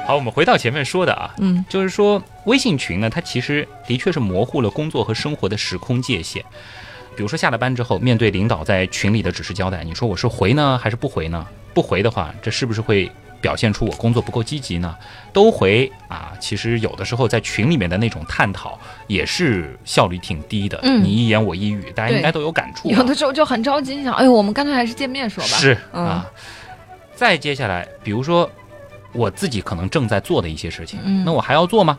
[0.07, 6.43] 好，我们回到前面说的啊，嗯，就是说微信群呢，它其实的确是模糊了工作和生活的时空界限。
[7.15, 11.47] 比如说下了班之后，面对领导在群里的指示交代，你说我是回呢还是不回呢？
[11.75, 13.13] 不回的话，这是不是会？
[13.43, 14.97] 表现出我工作不够积极呢，
[15.33, 16.33] 都回啊。
[16.41, 22.89] 其实有的时候在群里面的那种探讨也是效率挺低的，你一言我一语，大家应该都有感触。
[22.89, 25.51] 有的时候就很着急，想，哎呦，我们干脆还是见面说吧。
[25.51, 26.27] 是啊，
[27.15, 28.51] 再接下来，比如说
[29.13, 31.99] 我自己可能正在做的一些事情，那我还要做吗？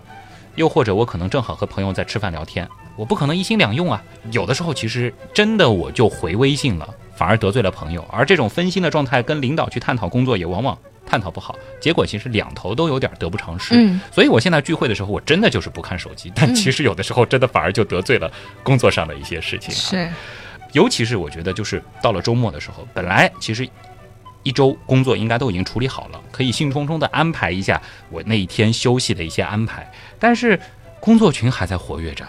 [0.55, 4.01] 又或者我可能正好和朋友在吃饭聊天，我不可能一心两用啊。
[4.31, 8.05] 有的时候其实真的我就回微信了，反而得罪了朋友。
[8.11, 10.77] 而这种分心的状态，跟领导去探讨工作也往往。
[11.05, 13.75] 探讨不好，结果其实两头都有点得不偿失。
[13.75, 16.31] 嗯，所以我现在聚会的时候，我真的就是不看手机。
[16.35, 18.31] 但其实有的时候，真的反而就得罪了
[18.63, 19.73] 工作上的一些事情。
[19.73, 20.09] 是，
[20.71, 23.67] 尤其是我觉得，就是到了周末的时候，本来其实
[24.43, 29.89] 一周工作应该都已经处理好了，可以兴冲冲的安排一下我那一天休息的一些安排。
[30.17, 30.59] 但是
[30.99, 32.25] 工作群还在活跃着，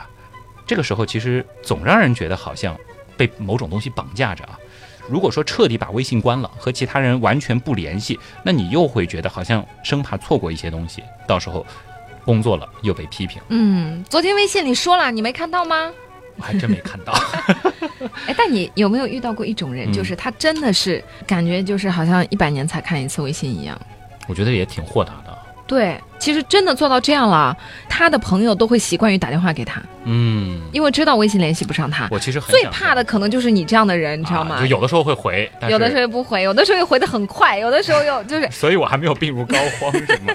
[0.67, 2.77] 这个时候其实总让人觉得好像
[3.17, 4.59] 被某种东西绑架着啊。
[5.09, 11.65] 如果说彻底把微信关了，和其他人完全不联系，那你又会觉得好像生怕错过一些东西，到时候
[12.25, 13.41] 工作了又被批评。
[13.49, 15.91] 嗯，昨天微信里说了，你没看到吗？
[16.37, 17.13] 我还真没看到。
[18.27, 23.81] 哎，但你有没有遇到过一种人，就是他真的是感觉就是好像一百年才看一次微信一样？
[24.27, 25.39] 我觉得也挺豁达的。
[25.67, 27.57] 对，其实真的做到这样了，
[27.89, 32.07] 他的朋友都会习惯于打电话给他，嗯，因为知道微信联系不上他。
[32.11, 34.61] 我其实最怕的可能就是你这样的人，你知道吗？
[34.61, 38.47] 就有的时候会回，有的时候又不回，有的时候又回的很快，有的时候又就是。
[38.53, 40.35] 所以我还没有病入膏肓，是吗？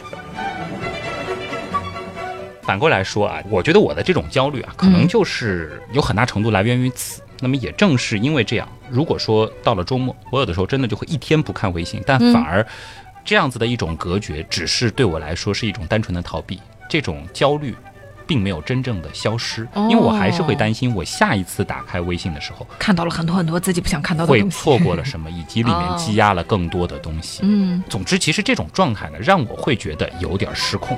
[2.64, 7.22] 反过来说啊，我觉得我的这种焦虑啊，可能就是有很大程度来源于此。
[7.40, 12.66] 那么也正是因为这样，如果说到了周末，我有的时候真的就会一天不看微信，但反而。
[13.30, 16.60] 这样子的一种隔绝，只是对我来说是一种单纯的逃避。
[16.90, 17.76] 这种焦虑，
[18.26, 27.42] 并没有真正的消失，因为我还是会担心，我下一次打开微信的时候，看到了很多很多自己不想看到的东西，会错过了什么，以及里面 积压了更多的东西。
[27.44, 30.98] 嗯，总之，其实这种状态呢，让我会觉得有点失控。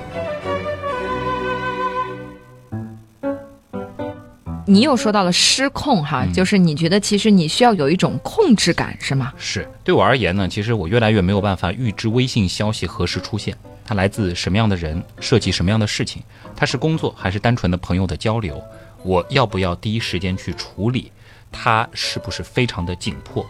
[4.71, 9.33] 你又说到了失控哈，就是你觉得其实你需要有一种控制感是吗？
[9.37, 9.67] 是。
[9.83, 13.53] 对我而言呢，其实我越来越没有办法预知微信消息何时出现，
[13.83, 16.23] 它来自什么样的人，涉及什么样的事情，
[16.55, 18.63] 它是工作还是单纯的朋友的交流，
[19.03, 21.11] 我要不要第一时间去处理，
[21.51, 23.45] 它是不是非常的紧迫，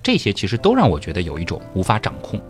[0.00, 2.40] 这些其实都让我觉得有一种无法掌控。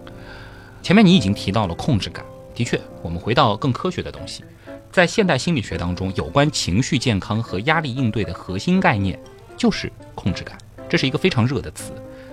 [0.82, 2.22] 前面你已经提到了控制感，
[2.54, 4.44] 的确，我们回到更科学的东西。
[4.92, 9.18] 在现代心理学当中，有关情绪健康和压力应对的核心概念
[9.56, 11.92] 就是控制感，这是一个非常热的词，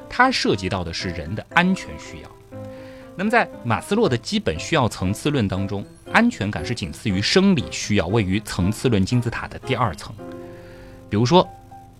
[0.09, 2.31] 它涉及到的是人的安全需要。
[3.15, 10.11] 那么在马斯洛的基本需要层次论当中，安全感是仅次于生理需要，位于层次论金字塔的第二层。
[11.09, 11.47] 比如说，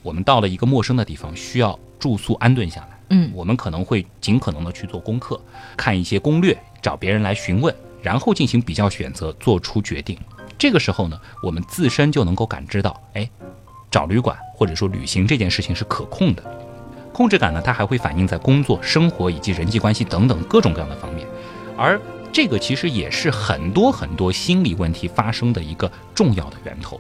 [0.02, 5.40] 我们到了一个陌生的地方，需要住宿安顿下来，嗯，我们可能会尽可能的去做功课，
[5.76, 10.18] 看一些攻略，找别人来询问，然后进行比较选择，做出决定。
[10.58, 13.30] 这个时候呢，我们自身就能够感知到，哎，
[13.92, 16.44] 找旅馆或者说旅行这件事情是可控的。
[17.14, 21.28] 控制感呢，它还会反映在工作、生活以及人际关系等等各种各样的方面，
[21.78, 22.00] 而
[22.32, 27.00] 这个其实也是很多很多心理问题发生的一个重要的源头。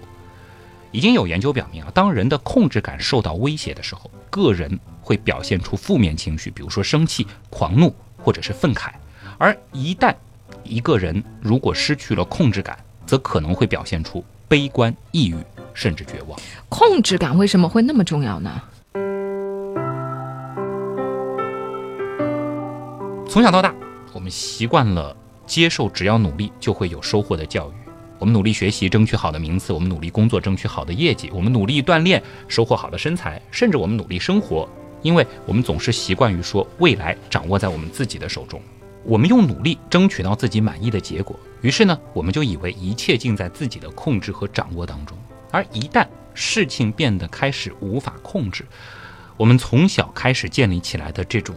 [0.91, 8.91] 已经有研究表明啊，当人的控制感受到威胁的时候，个人会表现出负面情绪，比如说生气、狂怒或者是愤慨。
[9.37, 10.15] 而一旦
[10.63, 12.77] 一个人如果失去了控制感，
[13.07, 15.37] 则可能会表现出悲观、抑郁，
[15.73, 16.37] 甚至绝望。
[16.69, 18.61] 控制感为什么会那么重要呢？
[23.27, 23.73] 从小到大，
[24.13, 27.73] 我们习惯了接受只要努力就会有收获的教育。
[28.19, 34.67] 我们努力学习，争取好的名次；我们努力工作，争取好的业绩；我们努力锻炼，收获好的身材；甚至我们努力生活，
[35.03, 38.59] 因为我们总是习惯于说未来掌握在我们自己的手中。
[39.03, 45.17] 我们用努力争取到自己满意的结果，于是呢，我们就以为一切尽在自己的控制和掌握当中。
[45.51, 48.65] 而一旦事情变得开始无法控制，
[49.35, 51.55] 我们从小开始建立起来的这种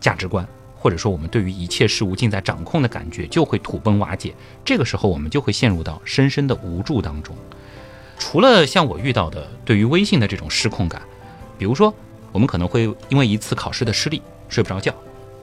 [0.00, 0.46] 价值观。
[0.76, 4.34] 或者说，我们对于一切事物尽在掌控的感觉就会土崩瓦解。
[4.62, 7.34] 这个时候，我们就会陷入到深深的无助当中。
[8.18, 11.00] 除了像我遇到的对于微信的这种失控感，
[11.56, 11.94] 比如说，
[12.32, 14.20] 我们可能会因为一次考试的失利
[14.50, 14.94] 睡不着觉，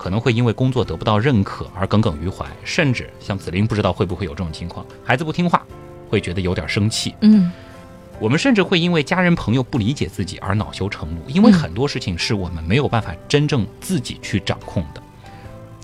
[0.02, 5.64] 可能会因为工作得不到认可而耿耿于怀，甚至像子林不知道会不会有这种情况，孩子不听话
[6.10, 7.14] 会觉得有点生气。
[7.22, 7.52] 嗯，
[8.20, 15.04] 我们甚至会因为家人朋友不理解自己而恼羞成怒，因为很多事情是我们没有办法真正自己去掌控的。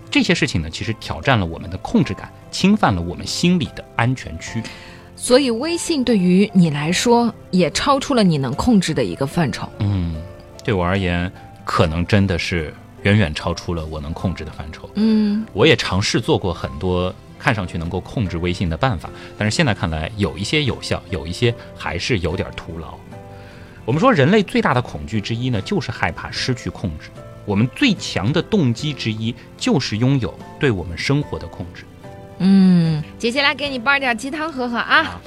[0.09, 4.63] 这些事情呢，其实挑战了我们的控制感，侵犯了我们心理的安全区。
[5.15, 9.69] 所以，微信对于你来说，也超出了你能控制的一个范畴。
[9.77, 10.15] 嗯，
[10.63, 11.31] 对我而言，
[11.63, 12.73] 可能真的是
[13.07, 14.89] 远远超出了我能控制的范畴。
[14.95, 22.95] 嗯，我也尝试做过很多看上去能够控制微信的办法，但是现在看来，有一些有效，有一些还是有点徒劳。
[23.85, 27.09] 我们说，人类最大的恐惧之一呢，就是害怕失去控制。
[27.45, 31.85] 我们最强的动机之一就是拥有对我们生活的控制。
[32.39, 35.21] 嗯，姐姐来给你煲点鸡汤喝喝啊！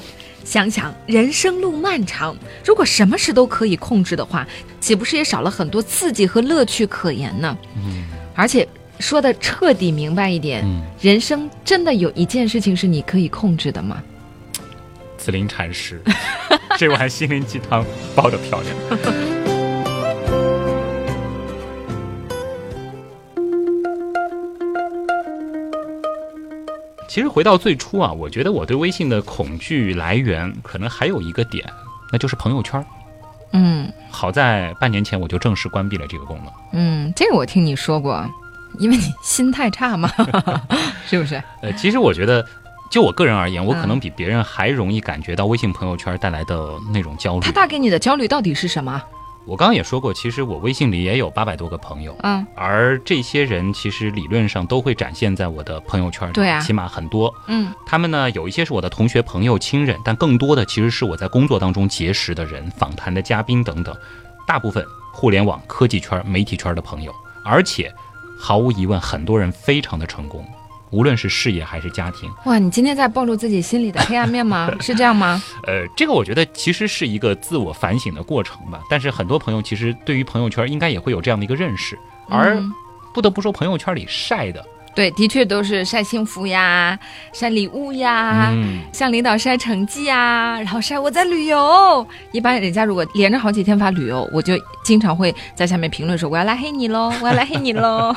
[0.45, 4.47] 想想人生路漫长，如果什么事都可以控制的话，
[4.81, 7.57] 岂不是也少了很多刺激和乐趣可言呢？
[7.77, 8.67] 嗯，而且
[8.99, 10.65] 说的彻底明白一点，
[11.01, 14.03] 人生真的有一件事情是你可以控制的吗？
[15.17, 16.01] 紫林禅师，
[16.79, 17.85] 这碗心灵鸡汤
[18.15, 19.30] 煲的漂亮。
[27.11, 31.69] 其实回到最初啊，我觉得我对微信的恐惧来源可能还有一个点，
[32.13, 32.87] 那就是朋友圈。
[33.53, 36.53] 嗯，好在半年前我就正式关闭了这个功能。
[36.73, 38.25] 嗯，这个我听你说过，
[38.79, 40.09] 因为你心态差嘛，
[41.05, 41.43] 是不是？
[41.63, 42.47] 呃，其实我觉得，
[42.93, 47.41] 就我个人而言，我可能比别人还容易感觉到微信朋友圈带来的那种焦虑。
[47.41, 49.03] 它带给你的焦虑到底是什么？
[49.47, 63.97] 我刚刚也说过，其实我微信里也有八百多个朋友，嗯，而这些人其实理论上都会展现在我的朋友圈里，对啊，起码很多，嗯，他们呢有一些是我的同学、朋友、亲人，但更多的其实是我在工作当中结识的人、访谈的嘉宾等等，
[64.47, 67.13] 大部分互联网、科技圈、媒体圈的朋友，
[67.45, 67.93] 而且
[68.39, 70.47] 毫无疑问，很多人非常的成功。
[70.91, 72.59] 无论是事业还是家庭，哇！
[72.59, 74.71] 你今天在暴露自己心里的黑暗面吗？
[74.81, 75.41] 是这样吗？
[75.67, 78.81] 呃，这个我觉得其实是一个自我反省的过程吧。
[78.91, 82.61] 但是很多朋友其实对于朋友圈应该也会有这样的一个认识，而
[83.15, 84.65] 不得不说，朋友圈里晒的。
[84.93, 86.99] 对，的确都是晒幸福呀，
[87.33, 88.53] 晒礼物呀，
[88.93, 92.07] 向领导晒成绩呀，然后晒我在旅游。
[92.33, 98.15] 一般人家如果连着好几天发旅游，我就经常会在下面评论说我要拉黑你喽，我要拉黑你喽。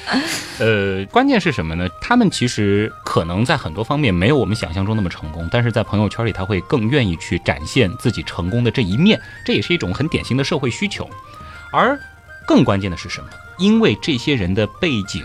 [0.58, 1.86] 呃，关键是什么呢？
[2.00, 11.08] 他们其实可能在很多方面没有我们想象中那么成功，但是在朋友圈里他会更愿意去展现自己成功的这一面，这也是一种很典型的社会需求。
[11.70, 12.00] 而
[12.46, 13.28] 更关键的是什么？
[13.58, 15.22] 因为这些人的背景。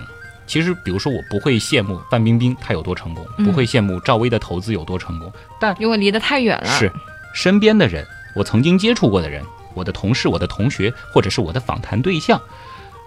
[0.49, 6.65] 其实，比如说，我不会羡慕范冰冰她有多成功，不会羡慕赵薇的投资有多成功，但因为离得太远了。
[6.65, 6.91] 是，
[7.35, 9.45] 身边的人，我曾经接触过的人，
[9.75, 12.41] 我的同事、我的同学，或者是我的访谈对象，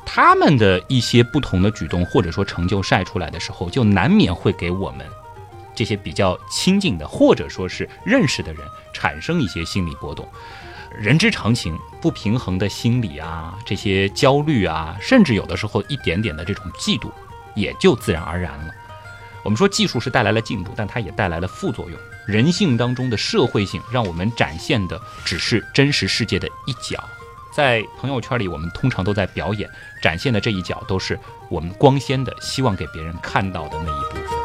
[0.06, 5.04] 他们的一些不同的举动或者说成就晒出来的时候，就难免会给我们
[5.74, 8.62] 这些比较亲近的或者说是认识的人
[8.92, 10.24] 产生一些心理波动。
[10.96, 17.10] 人之常情，不平衡的心理啊，这些焦虑啊，甚至有的时候一点点的这种嫉妒。
[17.54, 18.72] 也就自然而然了。
[19.44, 21.98] 我们说技术是带来了进步，但它也带来了副作用。
[22.26, 27.02] 人性当中的社会性，让我们展现的只是真实世界的一角。
[27.52, 29.68] 在朋友圈里，我们通常都在表演，
[30.00, 31.18] 展现的这一角都是
[31.50, 34.41] 我们光鲜的，希望给别人看到的那一部分。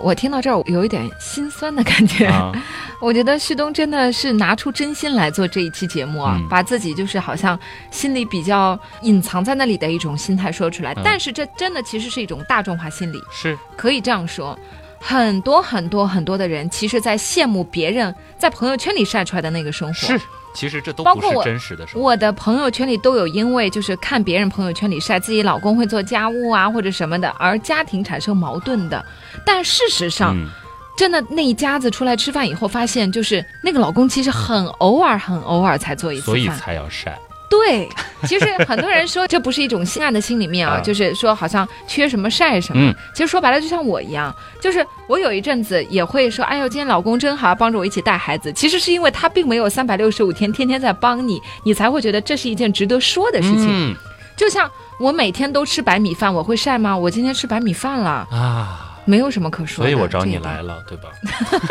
[0.00, 2.30] 我听到这儿有一点心酸的感觉。
[3.00, 7.58] 我觉得旭东真的是拿出真心来做这一期节目啊，把自己就是好像
[7.90, 10.94] 心里比较隐藏在那里的一种心态说出来。
[11.04, 14.58] 但是这真的其实是一种大众化心理，是可以这样说。
[14.98, 19.94] 很多很多很多的人，其实在羡慕别人在朋友圈里晒出来的那个生活。
[19.94, 20.20] 是，
[20.56, 22.00] 其实这都不是真实的生活。
[22.00, 29.04] 我的朋友圈里都有因为就是看别人朋友圈里晒自己老公会做家务啊或者什么的，而家庭产生矛盾的。
[29.44, 30.48] 但事实上，嗯，
[30.96, 36.48] 真的那一家子出来吃饭以后，发现就是那个老公其实很偶尔、很偶尔才做一次所以。
[36.48, 37.18] 才要晒。
[37.48, 37.88] 对，
[38.24, 42.90] 其实很多人说这不是一种性爱的心里面啊， 啊就是说好像缺什么晒什么。
[42.90, 48.52] 嗯其实说白了，就像我一样，就是我有一阵子也会说，哎呦，今天老公真好，帮着我一起带孩子。
[48.52, 53.68] 其实是因为他并没有三百六十五天天天在帮你，你才会觉得这是一件值得说的事情。
[53.70, 53.94] 嗯
[54.36, 56.94] 就像我每天都吃白米饭，我会晒吗？
[56.94, 59.88] 我今天吃白米饭了，啊，没有什么可说的。
[59.88, 61.08] 所以我找你来了，对吧？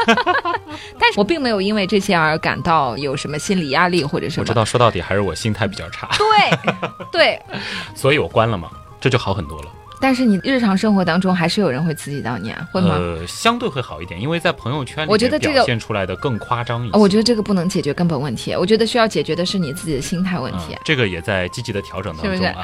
[0.98, 4.42] 但是我并没有因为这些而感到有什么心理压力或者什么。
[4.42, 6.74] 我知道，说到底还是我心态比较差，对，
[7.12, 7.42] 对。
[7.94, 9.68] 所以我关了嘛，这就好很多了。
[10.06, 12.90] 但是你日常生活当中还是有人会刺激到你啊，会吗？
[12.96, 16.96] 呃，相对会好一点，因为在朋友圈里我觉得这个面表现出来的更夸张一些。
[16.96, 22.62] 哦我觉得这个不能解决根本问题，我觉得需要解决的是你自己的心态问题嗯，这个也在积极的调整当中是不是啊。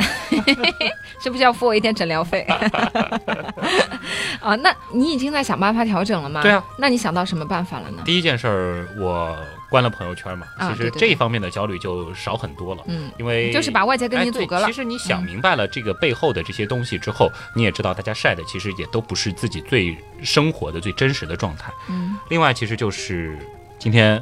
[1.20, 2.46] 是不是要付我一点诊疗费？
[4.40, 6.44] 啊，那你已经在想办法调整了吗？
[6.44, 8.04] 对啊，那你想到什么办法了呢？
[8.06, 9.36] 第一件事儿，我
[9.72, 12.84] 关了朋友圈嘛，其实这一方面的焦虑就少很多了。
[12.88, 14.74] 嗯，因为就是把外界跟你阻隔了其。
[14.74, 21.72] 实你想明白了这个背后的这些东西之后，你也知道大家晒的其实也都不是自己最生活的、最真实的状态。
[21.88, 23.40] 嗯另外，其实就是
[23.80, 24.22] 今天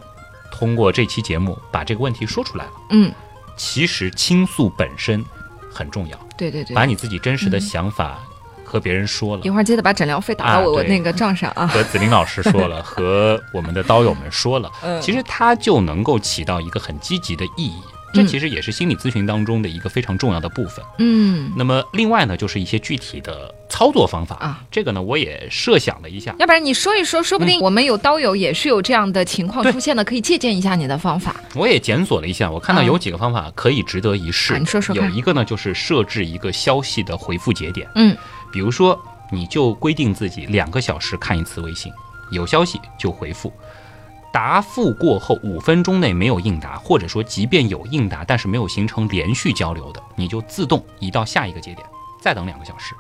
[0.51, 2.71] 通过这期节目把这个问题说出来了。
[2.91, 3.11] 嗯，
[3.57, 5.25] 其实倾诉本身
[5.73, 6.75] 很重要，对对对。
[6.75, 8.19] 把你自己真实的嗯想法
[8.69, 9.49] 和别人说了一。
[9.49, 11.65] 会儿记得把诊疗费打到啊我我那个账上啊。
[11.65, 17.81] 和子林老师说了， 和我们的刀友们说了，嗯其实它就能够起到一个很积极的意义。
[18.11, 20.83] 这嗯其实也是心理咨询当中的一个非常重要的部分。
[20.97, 24.63] 嗯，那么另外呢，就是一些具体的操作方法啊。
[24.71, 26.33] 这个呢，我也设想了一下。
[26.39, 31.35] 要不然你说一说，说不定我们有刀友也是有这样的情况出现的，可以借鉴一下你的方法。
[31.53, 34.55] 我也检索了一下，我看到啊有几个方法可以值得一试。
[34.55, 37.87] 啊你说说有一个呢，就是设置一个消息的回复节点。
[37.93, 38.17] 嗯，
[38.51, 38.99] 比如说，
[39.31, 41.91] 你就规定自己两个小时看一次微信，
[42.31, 43.51] 有消息就回复。
[44.31, 51.87] 答复过后五分钟内没有应答，或者说即便有应答，但是没有形成连续交流的，你就自动移到下一个节点，
[52.21, 52.93] 再等两个小时。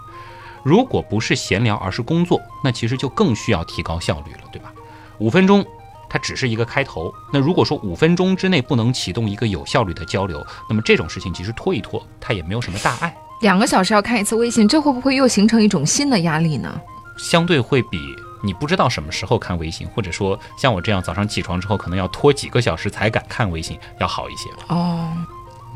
[0.63, 4.73] 如果不是闲聊，而是工作，那其实就更需要提高效率了，对吧？
[5.19, 5.63] 五分钟
[6.09, 7.13] 它只是一个开头。
[7.31, 16.79] 那如果说五分钟之内不能启动一个有效率的交流，那么这种事情其实拖一拖，它也没有什么大碍，两个小时要看一次微信，这会不会又形成一种新的压力呢？
[17.17, 17.99] 相对会比
[18.41, 24.49] 你不知道什么时候看微信，或者说像我这样早上起床之后可能要拖几个小时才敢看微信要好一些。
[24.67, 25.11] 哦，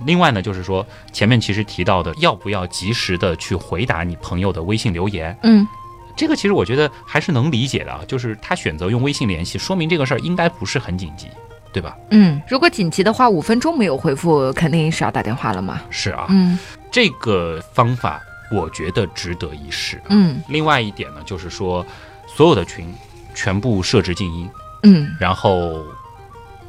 [0.05, 5.67] 另外呢，就是说前面其实提到的，要不要及时的去回答你朋友的微信留言，嗯，
[6.15, 8.01] 这个其实我觉得还是能理解的啊。
[8.07, 11.27] 就是他选择用微信联系，说明这个事儿应该不是很紧急，
[11.73, 11.95] 对吧？
[12.11, 15.81] 嗯，如果紧急的话，五分钟没有回复，肯定是要打电话了嘛。
[15.89, 16.57] 是啊，嗯
[16.93, 18.21] 这个方法
[18.51, 19.99] 我觉得值得一试。
[20.09, 21.83] 嗯另外一点呢，就是说
[22.27, 22.93] 所有的群
[23.33, 24.47] 全部设置静音，
[24.83, 25.83] 嗯然后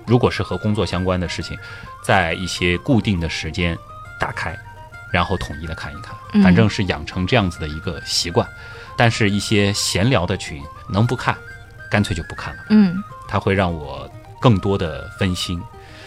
[0.06, 1.58] 如果是和工作相关的事情，
[2.02, 3.78] 在一些固定的时间
[4.18, 4.58] 打开，
[5.12, 8.48] 然后统一的看一看，嗯反正是养成这样子的一个习惯。
[8.96, 11.36] 但是，一些闲聊的群能不看，
[11.90, 13.02] 干脆就不看了，嗯。
[13.26, 14.08] 它会让我
[14.40, 15.60] 更多的分心。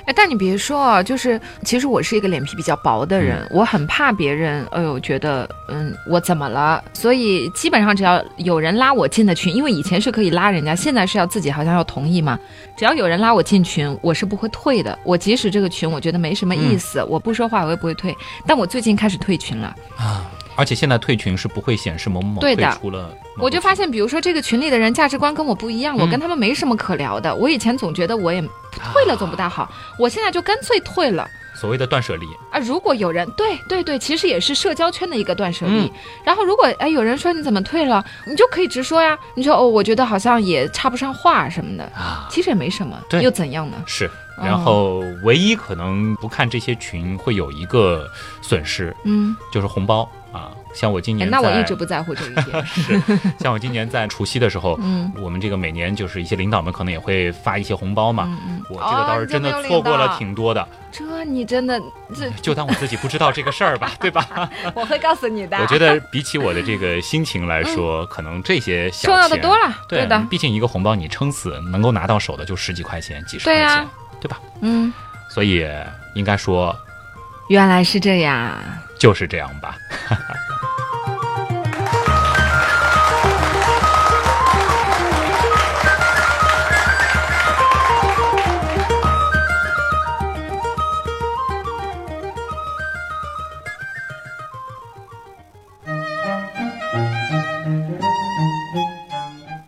[0.07, 6.81] 哎，但你别说啊，就是其实我是一个脸皮比较薄的人，我很怕别人，哎呦，觉得嗯我怎么了？
[6.93, 12.39] 所以基本上只要有人拉我进的群，因为以前是可以拉人家，现在是要自己好像要同意嘛。
[12.77, 14.97] 只要有人拉我进群，我是不会退的。
[15.03, 18.15] 我即使这个群我觉得没什么意思，我不说话我也不会退。
[18.45, 19.75] 但我最近开始退群了，
[20.57, 27.33] 而且现在退群是不会显示某某退出了我就发现，比如说这个群里的人价值观跟我不一样，我嗯跟他们没什么可聊的。
[27.33, 28.41] 我以前总觉得我也
[28.71, 31.25] 退了总不大好，我现在就干脆退了。
[31.53, 32.27] 所谓的断舍离。
[32.51, 35.73] 啊，如果有人对对对，其实也是社交圈的一个断舍离。
[35.85, 35.91] 嗯
[36.23, 39.17] 然后如果哎有人说你怎么退了，你就可以直说呀。
[39.35, 43.77] 你说哦，我觉得好像也插不上话什么的，啊，其实也没什么，对又怎样呢？
[43.85, 44.05] 是，
[44.37, 48.07] 哦然后唯一可能不看这些群会有一个
[48.41, 50.07] 损失，嗯，就是红包
[50.37, 50.51] 啊。
[50.73, 52.65] 像我今哎年那我一直不在乎这一点。
[52.67, 53.01] 是，
[53.39, 58.25] 像我今年在除夕的时候，嗯我们这个每年就是一些领导们可能也会发一些红包嘛。
[58.27, 61.81] 嗯嗯，我这个倒是真的错过了挺多的，这你真的
[62.15, 64.47] 这就当我自己不知道这个事儿吧，对吧？
[64.75, 65.57] 我会告诉你的。
[65.57, 73.87] 我觉得比起我的这个心情来说，可能这些小重要的钱多了，对的，毕竟一个红包你撑死能够拿到手的就十几块钱、几十块钱，
[74.19, 74.39] 对吧？
[74.61, 74.93] 嗯，
[75.27, 75.65] 所以
[76.13, 76.75] 应该说
[77.49, 78.53] 原来是这样。
[78.99, 79.77] 就是这样吧。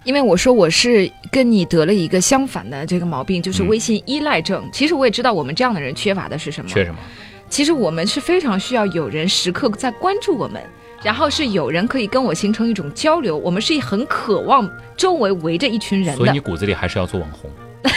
[0.06, 4.68] 因为我说我是跟你得了一个相反的这个毛病就是微信依赖症。
[4.74, 6.70] 其实我也知道我们这样的人缺乏的是什么。
[6.70, 6.98] 缺什么？
[7.50, 10.62] 其实我们是非常需要有人时刻在关注我们，
[11.04, 13.36] 然后是有人可以跟我形成一种交流。
[13.38, 17.50] 我们是很渴望周围围着一群人的所以你，骨子里还是要做网红，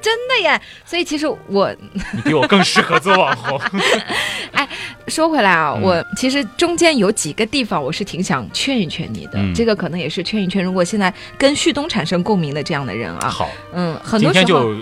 [0.00, 0.60] 真的耶。
[0.84, 1.74] 所以其实我
[2.14, 3.60] 你比我更适合做网红。
[4.52, 4.68] 哎
[5.08, 9.32] 说回来啊，嗯我其实中间有几个地方我是挺想劝一劝你的。
[9.34, 14.44] 嗯这个可能也是劝一劝，如果现在跟旭东产生共鸣的这样的人啊，好，嗯，很多时候。
[14.44, 14.74] 天就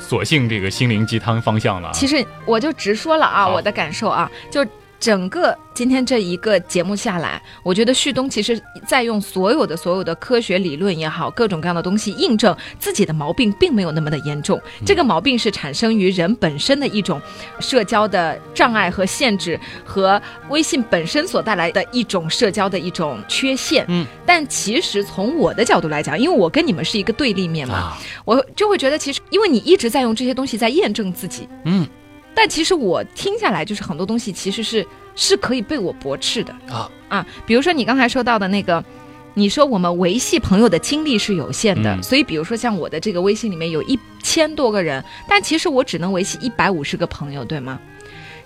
[0.00, 1.92] 索性这个心灵鸡汤方向了啊。
[1.92, 4.66] 其实我就直说了啊，我的感受啊，就
[5.00, 14.60] 整个今天这一个节目下来，我觉得旭东其实在用所有的所有的科学理论也好，各种各样的东西印证自己的毛病并没有那么的严重。
[14.80, 14.84] 嗯。
[14.84, 17.20] 这个毛病是产生于人本身的一种
[17.60, 20.20] 社交的障碍和限制，和
[20.50, 23.86] 微信本身所带来的一种社交的一种缺陷。
[23.88, 31.88] 嗯，但其实从我的角度来讲，因为我跟你们是一个对立面嘛，啊，我就会觉得，其实因为你一直在用这些东西在验证自己，嗯
[32.40, 38.82] 但其实我听下来，就是很多东西其实是是可以被我驳斥的啊啊，比如说你刚才说到的那个。
[39.34, 47.78] 你说我们维系朋友的精力是有限的，嗯所以比如说像我的这个微信里面有一千多个人，但其实我只能维系一百五十个朋友，对吗？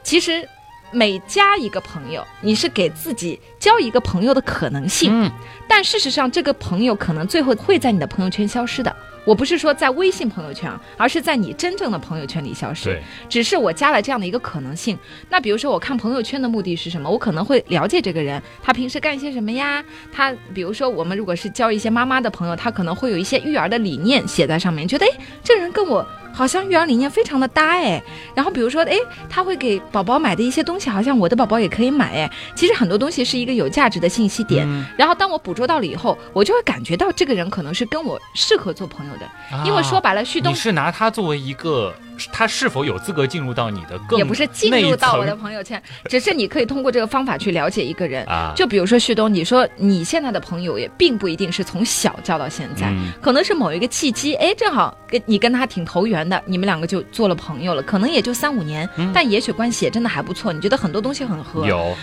[0.03, 0.47] 其实
[0.95, 5.31] 每加一个朋友，你是给自己交一个朋友的可能性，嗯
[5.69, 8.95] 但事实上，这个朋友可能最后会在你的朋友圈消失的。
[9.25, 12.85] 我不是说在微信朋友圈啊，而是在你真正的朋友圈里消失。
[12.85, 14.99] 对，只是我加了这样的一个可能性。
[15.31, 17.09] 那比如说，我看朋友圈的目的是什么？
[17.11, 19.83] 我可能会了解这个人，他平时干些什么呀？
[20.13, 28.03] 他比如说，我们如果是交一些妈妈的朋友，他可能会有一些育儿的理念写在上面，觉得诶，这人跟我好像育儿理念非常的搭哎。
[28.35, 28.99] 然后比如说，诶，
[29.31, 32.31] 他会给宝宝买的一些东西，好像我的宝宝也可以买哎。
[32.55, 34.67] 其实很多东西是一个有价值的信息点。
[34.69, 41.95] 嗯然后当我捕捉到了以后，我就会感觉到这个人可能是跟我适合做朋友的，因为说白了，旭东啊你是拿他作为一个，
[42.33, 48.25] 他是否有资格进入到你的更也不是进入到我的朋友圈，只是你可以通过这个方法去了解一个人。
[48.27, 48.53] 啊？
[48.57, 61.67] 就比如说旭东，你说你现在的朋友也并不一定是从小交到现在，嗯可能是某一个契机，哎，正好跟你跟他挺投缘的，你们两个就做了朋友了，可能也就三五年，嗯但也许关系也真的还不错，你觉得很多东西很合。
[61.67, 61.95] 有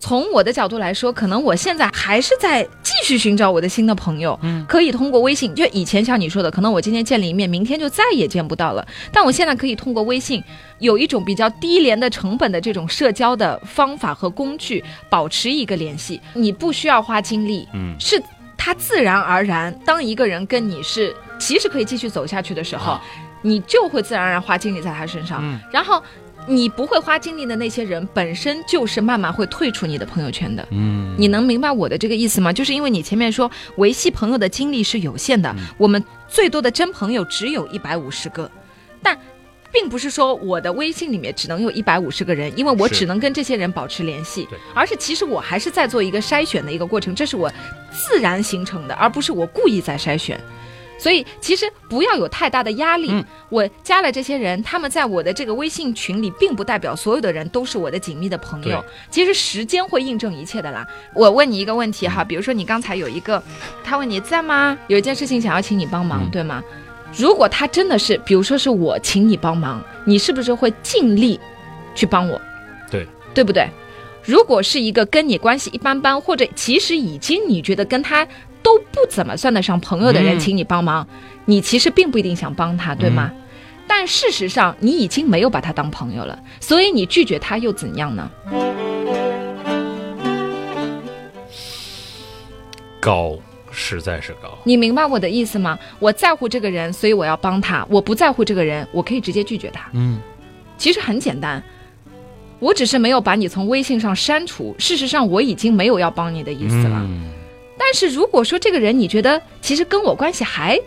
[0.00, 5.54] 从我的角度来说，可能我现在还是在继续寻找我的新的朋友，嗯可以通过微信。
[5.54, 8.84] 就以前像你说的，可能我今天见了一面，明天就再也见不到了。
[9.12, 10.42] 但我现在可以通过微信，
[10.78, 16.18] 有一种比较低廉的成本的这种社交的方法和工具，保持一个联系。
[16.32, 18.20] 你不需要花精力，嗯是
[18.56, 19.72] 它自然而然。
[19.84, 23.02] 当一个人跟你是其实可以继续走下去的时候，啊
[23.42, 25.40] 你就会自然而然花精力在他身上。
[25.42, 26.02] 嗯然后
[26.50, 30.66] 你不会花精力的那些人，本身就是慢慢会退出你的朋友圈的。
[30.70, 32.52] 嗯你能明白我的这个意思吗？
[32.52, 38.50] 就是因为你前面说维系朋友的精力是有限的，嗯我们最多的真朋友只有一百五十个，
[39.02, 39.16] 但。
[39.72, 47.48] 并不是说我的微信里面只能有一百五十个人，因为我只能跟这些人保持联系对，而是其实我还是在做一个筛选的一个过程，这是我
[47.92, 50.40] 自然形成的，而不是我故意在筛选。
[51.00, 53.08] 所以其实不要有太大的压力。
[53.10, 58.84] 嗯我加了这些人，他们在我的这个微信群里，并不代表所有的人都是我的紧密的朋友。
[59.10, 60.86] 其实时间会印证一切的啦。
[61.16, 63.42] 我问你一个问题哈，比如说你刚才有一个，
[63.82, 64.78] 他问你在吗？
[64.86, 66.62] 有一件事情想要请你帮忙，嗯对吗？
[67.16, 71.40] 如果他真的是，比如说是我请你帮忙，你是不是会尽力
[71.92, 72.40] 去帮我？
[72.88, 73.68] 对，对不对？
[74.22, 78.24] 如果是一个跟你关系一般般，或者其实已经你觉得跟他
[78.62, 81.06] 都不怎么算得上朋友的人，嗯请你帮忙，
[81.44, 83.30] 你其实并不一定想帮他，对吗？
[83.86, 88.30] 但事实上，你已经没有把他当朋友了，所以你拒绝他又怎样呢？
[93.00, 93.36] 高
[93.72, 94.56] 实在是高。
[94.64, 95.78] 你明白我的意思吗？
[95.98, 99.88] 我在乎这个人，所以我要帮他；我不在乎这个人，我可以直接拒绝他。
[99.92, 100.20] 嗯
[100.78, 101.62] 其实很简单，
[102.58, 104.74] 我只是没有把你从微信上删除。
[104.78, 107.00] 事实上，我已经没有要帮你的意思了。
[107.00, 107.30] 嗯
[107.80, 110.78] 但是如果说这个人你觉得其实跟我关系还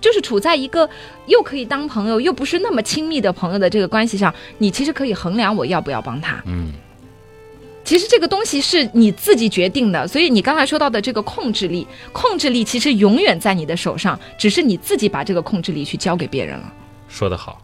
[0.00, 0.88] 就是处在一个
[1.26, 6.40] 又可以当朋友又不是那么亲密的朋友的这个关系上，你其实可以衡量我要不要帮他。
[6.46, 6.72] 嗯
[7.82, 16.72] 其实这个东西是你自己决定的，所以你刚才说到的这个控制力，控制力其实永远在你的手上，只是你自己把这个控制力去交给别人了，
[17.08, 17.60] 说得好。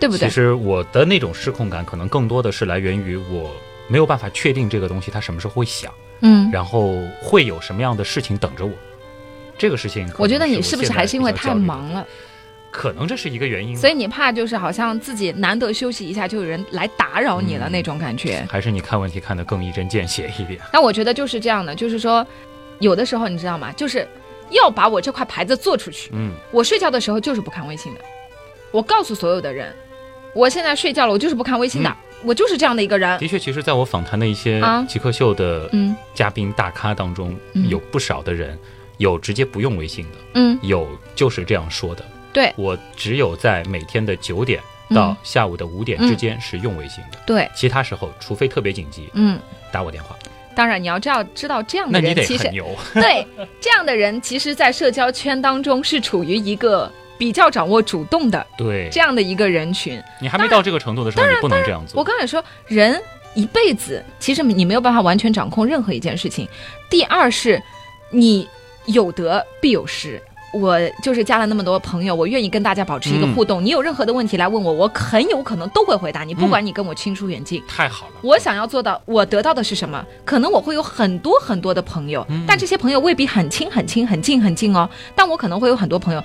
[0.00, 0.34] 对不对其？
[0.34, 3.50] 实我的那种失控感，可能更多的是来源于我
[3.86, 8.72] 没有办法确定这个东西它什么时候会响，嗯，然后会有什么样的事情等着我。
[9.58, 12.06] 这个事情我觉得你是不是还是因为太忙了，
[12.70, 18.46] 可能这是一个原因，所以你怕就是好像自己难得休息一下，就有人来打扰你了嗯那种感觉。
[18.48, 20.58] 还是你看问题看得更一针见血一点。
[20.72, 22.26] 那我觉得就是这样的，就是说，
[22.78, 23.70] 有的时候你知道吗？
[23.72, 24.08] 就是
[24.48, 26.10] 要把我这块牌子做出去。
[26.14, 28.00] 嗯，我睡觉的时候就是不看微信的，
[28.70, 29.74] 我告诉所有的人，
[30.34, 33.18] 我现在睡觉了，我就是不看微信的，我就是这样的一个人。
[33.18, 38.58] 的确，其实在我访谈的一些啊极客秀的嗯嘉宾大咖当中，嗯有不少的人
[38.98, 42.04] 有直接不用微信的，嗯，有就是这样说的。
[42.32, 44.60] 对我只有在每天的九点
[44.94, 49.38] 到嗯下午的五点之间是用微信的，对，其他时候除非特别紧急嗯。
[49.72, 50.16] 打我电话，
[50.52, 52.50] 当然，你要知道，知道这样的人其实。
[52.94, 53.24] 对
[53.60, 60.02] 这样的人，其实，在社交圈当中是处于一个比较掌握主动的对这，样的一个人群。
[60.22, 62.00] 你还没到这个程度的时候，你不能这样做。
[62.00, 62.98] 我刚才说，人
[63.34, 66.48] 一辈子其实你没有办法完全掌控任何一件事情。
[66.88, 67.62] 第二是，
[68.08, 68.48] 你
[68.86, 70.18] 有得必有失。
[70.52, 73.62] 我就是加了那么多朋友，我愿意跟大家保持一个嗯互动。
[73.62, 77.62] 你有任何的问题来问我，我很有可能都会回答你，不管你跟我亲疏远近。
[77.68, 80.02] 太好了，我想要做到，我得到的是什么？
[80.24, 84.88] 可能我会有很多很多的朋友，但这些朋友未必很亲、很亲、很近、很近哦。
[85.14, 86.24] 但我可能会有很多朋友。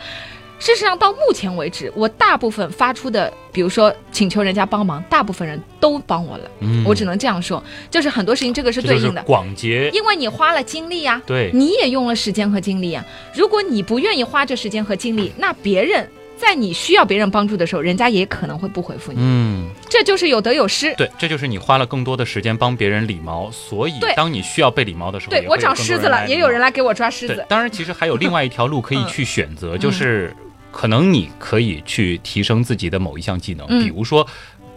[0.57, 6.49] 事实上，到目前为止，我大部分发出的，比如说请求人家帮忙，大部分人都帮我了。
[6.59, 13.03] 嗯我只能这样说，就是很多事情这个是对应的，广结，因为你花了精力呀、对，你也用了时间和精力呀、
[13.35, 19.17] 如果你不愿意花这时间和精力，那别人在你需要别人帮助的时候，人家也可能会不回复你。
[19.21, 20.93] 嗯，这就是有得有失。
[20.95, 27.45] 对，这就是你花了更多的时间帮别人理毛，所以对当你需要被理毛的时候，对我长虱子了，也有人来给我抓虱子，。
[27.47, 30.35] 当然，其实还有另外一条路可以嗯去选择，就是
[30.75, 34.27] 可能你可以去提升自己的某一项技能，嗯比如说。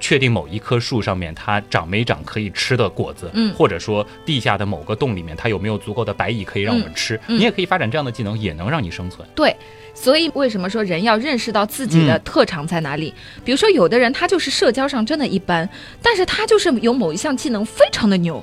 [0.01, 9.27] 确定某一棵树上面它长没长可以吃的果子，嗯或者说地下的某个洞里面它有没有足够的白蚁可以让我们吃，嗯你也可以发展这样的技能，也能让你生存。
[9.35, 9.57] 对，
[9.95, 13.13] 所以为什么说人要认识到自己的嗯特长在哪里？
[13.45, 15.69] 比如说，有的人他就是社交上真的一般，
[16.01, 18.41] 但是他就是有某一项技能非常的牛。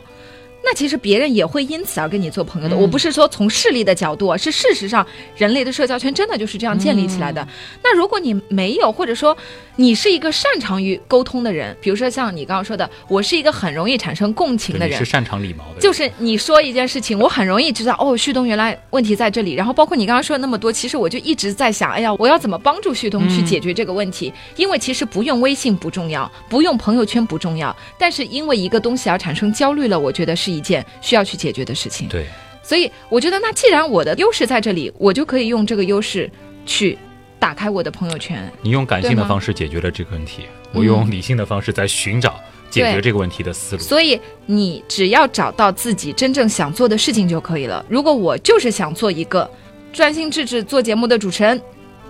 [0.66, 2.76] 那其实别人也会因此而跟你做朋友的。
[2.76, 5.06] 嗯我不是说从势力的角度啊，是事实上
[5.38, 7.42] 人类的社交圈真的就是这样建立起来的。
[7.42, 7.48] 嗯
[7.84, 9.38] 那如果你没有，或者说
[9.76, 19.54] 你是一个擅长于沟通的人，比如说像你刚刚说的，我是一个很容易产生共情的人是，擅长礼貌的人，就是你说一件事情，我很容易知道哦，旭东原来问题在这里。
[19.54, 24.34] 然后包括你刚刚说的那么多，其实我就一直在想，哎呀，我要怎么帮助旭东去解决这个问题？
[24.56, 32.08] 因为其实不用微信不重要，不用朋友圈不重要，但是因为一个东西而产生焦虑了，我觉得是一件需要去解决的事情。
[32.08, 32.26] 对，
[32.64, 36.30] 所以我觉得，那既然我的优势在这里，我就可以用这个优势
[36.66, 36.98] 去
[37.40, 38.52] 打开我的朋友圈。
[38.62, 42.40] 你用感性的方式解决了这个问题，嗯我用理性的方式在寻找
[42.70, 43.82] 解决这个问题的思路。
[43.82, 47.86] 所以你只要找到自己真正想做的事情就可以了。
[47.88, 49.50] 如果我就是想做一个
[49.94, 51.62] 专心致志做节目的主持人，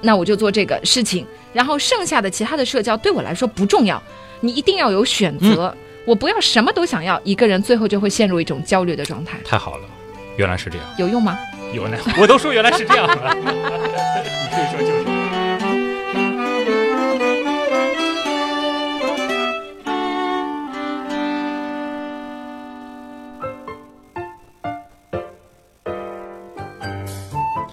[0.01, 4.01] 那我就做这个事情，然后剩下的其他的社交对我来说不重要。
[4.41, 5.75] 你一定要有选择，
[6.05, 9.87] 我不要什么都想要，一个人最后就会陷入一种焦虑的状态，太好了，
[10.37, 11.37] 原来是这样，有用吗？
[11.73, 15.05] 有呢我都说原来是这样了， 你可以说就是。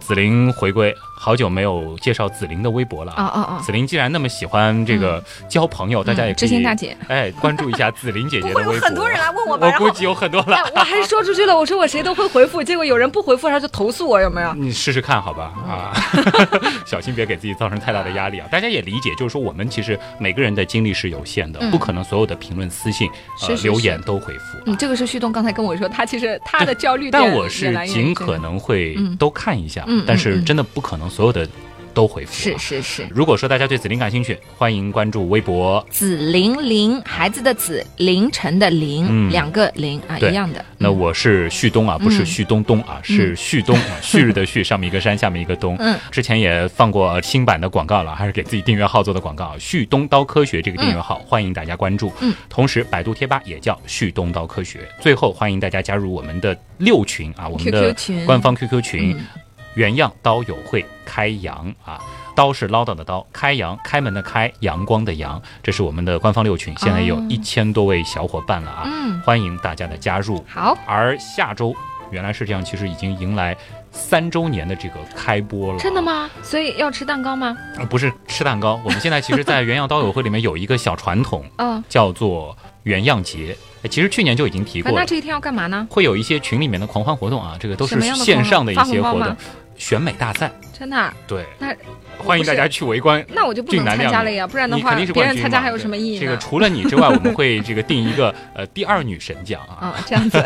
[0.01, 0.95] 紫菱回归，
[1.25, 3.63] 好久没有介绍紫菱的微博了啊啊啊！
[3.65, 8.73] 紫菱既然那么喜欢这个交朋友，大家也可以知心大姐，哎关注一下紫菱姐姐的微博。
[8.81, 14.53] 很多人来问 我我估计有很多了哎。，我还说出去了，我说我谁都会回复，结果有人不回复，他就投诉我，有没有？
[14.55, 15.95] 你试试看好吧啊，
[16.85, 18.49] 小心别给自己造成太大的压力啊！
[18.51, 23.09] 大家也理解，就是说我们其实每个人的精力是有限的，嗯不可能所有的评论、私信、
[23.49, 24.59] 呃留言都回复。
[24.67, 31.47] 嗯，这个是旭东刚才跟我说，他其实他的焦虑但我是尽可能会嗯都看一下，但是嗯真的不可能所有的
[31.95, 32.57] 都回复、是。
[32.57, 33.07] 是是。
[33.11, 35.87] 如果说大家对紫菱感兴趣，欢迎关注微博。
[35.91, 40.65] 紫菱菱，孩子的紫，凌晨的凌，嗯两个零啊，一样的。
[40.79, 45.77] 那嗯我是旭东啊，不是嗯旭东东啊，是旭东啊， 旭日的旭，上面一个山，下面一个东。
[45.81, 49.57] 嗯之前也放过新版的广告了，还是给自己订阅号做的广告啊。
[49.59, 52.11] 旭东刀科学这个订阅号，欢迎大家关注。
[52.23, 54.81] 嗯，同时百度贴吧也叫旭东刀科学。
[54.99, 57.95] 最后欢迎大家加入我们的六群啊，我们的
[58.25, 59.27] 官方 QQ 群，嗯
[59.75, 62.01] 原样刀友会开阳啊。
[62.35, 70.43] 刀是唠叨的刀，开阳开门的开，阳光的阳，这是我们的官方六群，现在有哦一千多位小伙伴了啊，嗯，欢迎大家的加入。
[70.49, 71.75] 好，而下周
[72.11, 73.55] 原来是这样，其实已经迎来
[73.91, 75.79] 三周年的这个开播了。
[75.79, 76.01] 真的？
[76.01, 76.31] 吗？
[76.43, 77.55] 所以要吃蛋糕吗？
[77.77, 83.55] 呃不是吃蛋糕，我们现在其实，在原样刀友会里面有一个小传统， 嗯，叫做原样节。
[83.83, 85.01] 哎其实去年就已经提过了。
[85.01, 85.87] 那这一天要干嘛呢？
[85.91, 89.37] 会有一些群里面的狂欢活动啊，这个都是线上的一些活动。
[89.77, 90.51] 选美大赛。
[90.79, 91.15] 真的啊？
[91.29, 91.73] 对，那
[92.19, 93.25] 欢迎大家去围观。
[93.29, 96.21] 那我就不能参加了呀，不然的话，别人参加还有什么意义呢？
[96.21, 99.87] 这个除了你之外，我们会 这个定一个呃第二女神奖啊。
[99.87, 100.43] 啊，这样子。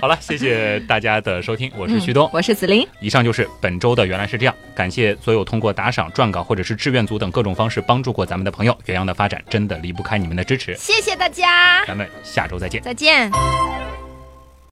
[0.00, 2.86] 好了，谢谢大家的收听，我是旭东，我是子琳。
[3.00, 8.76] 以上就是本周的原来是这样，感谢所有通过打赏、撰稿或者是志愿组等各种方式帮助过咱们的朋友。
[8.84, 13.32] 原样的发展真的离不开你们的支持，谢谢大家，咱们下周再见，再见。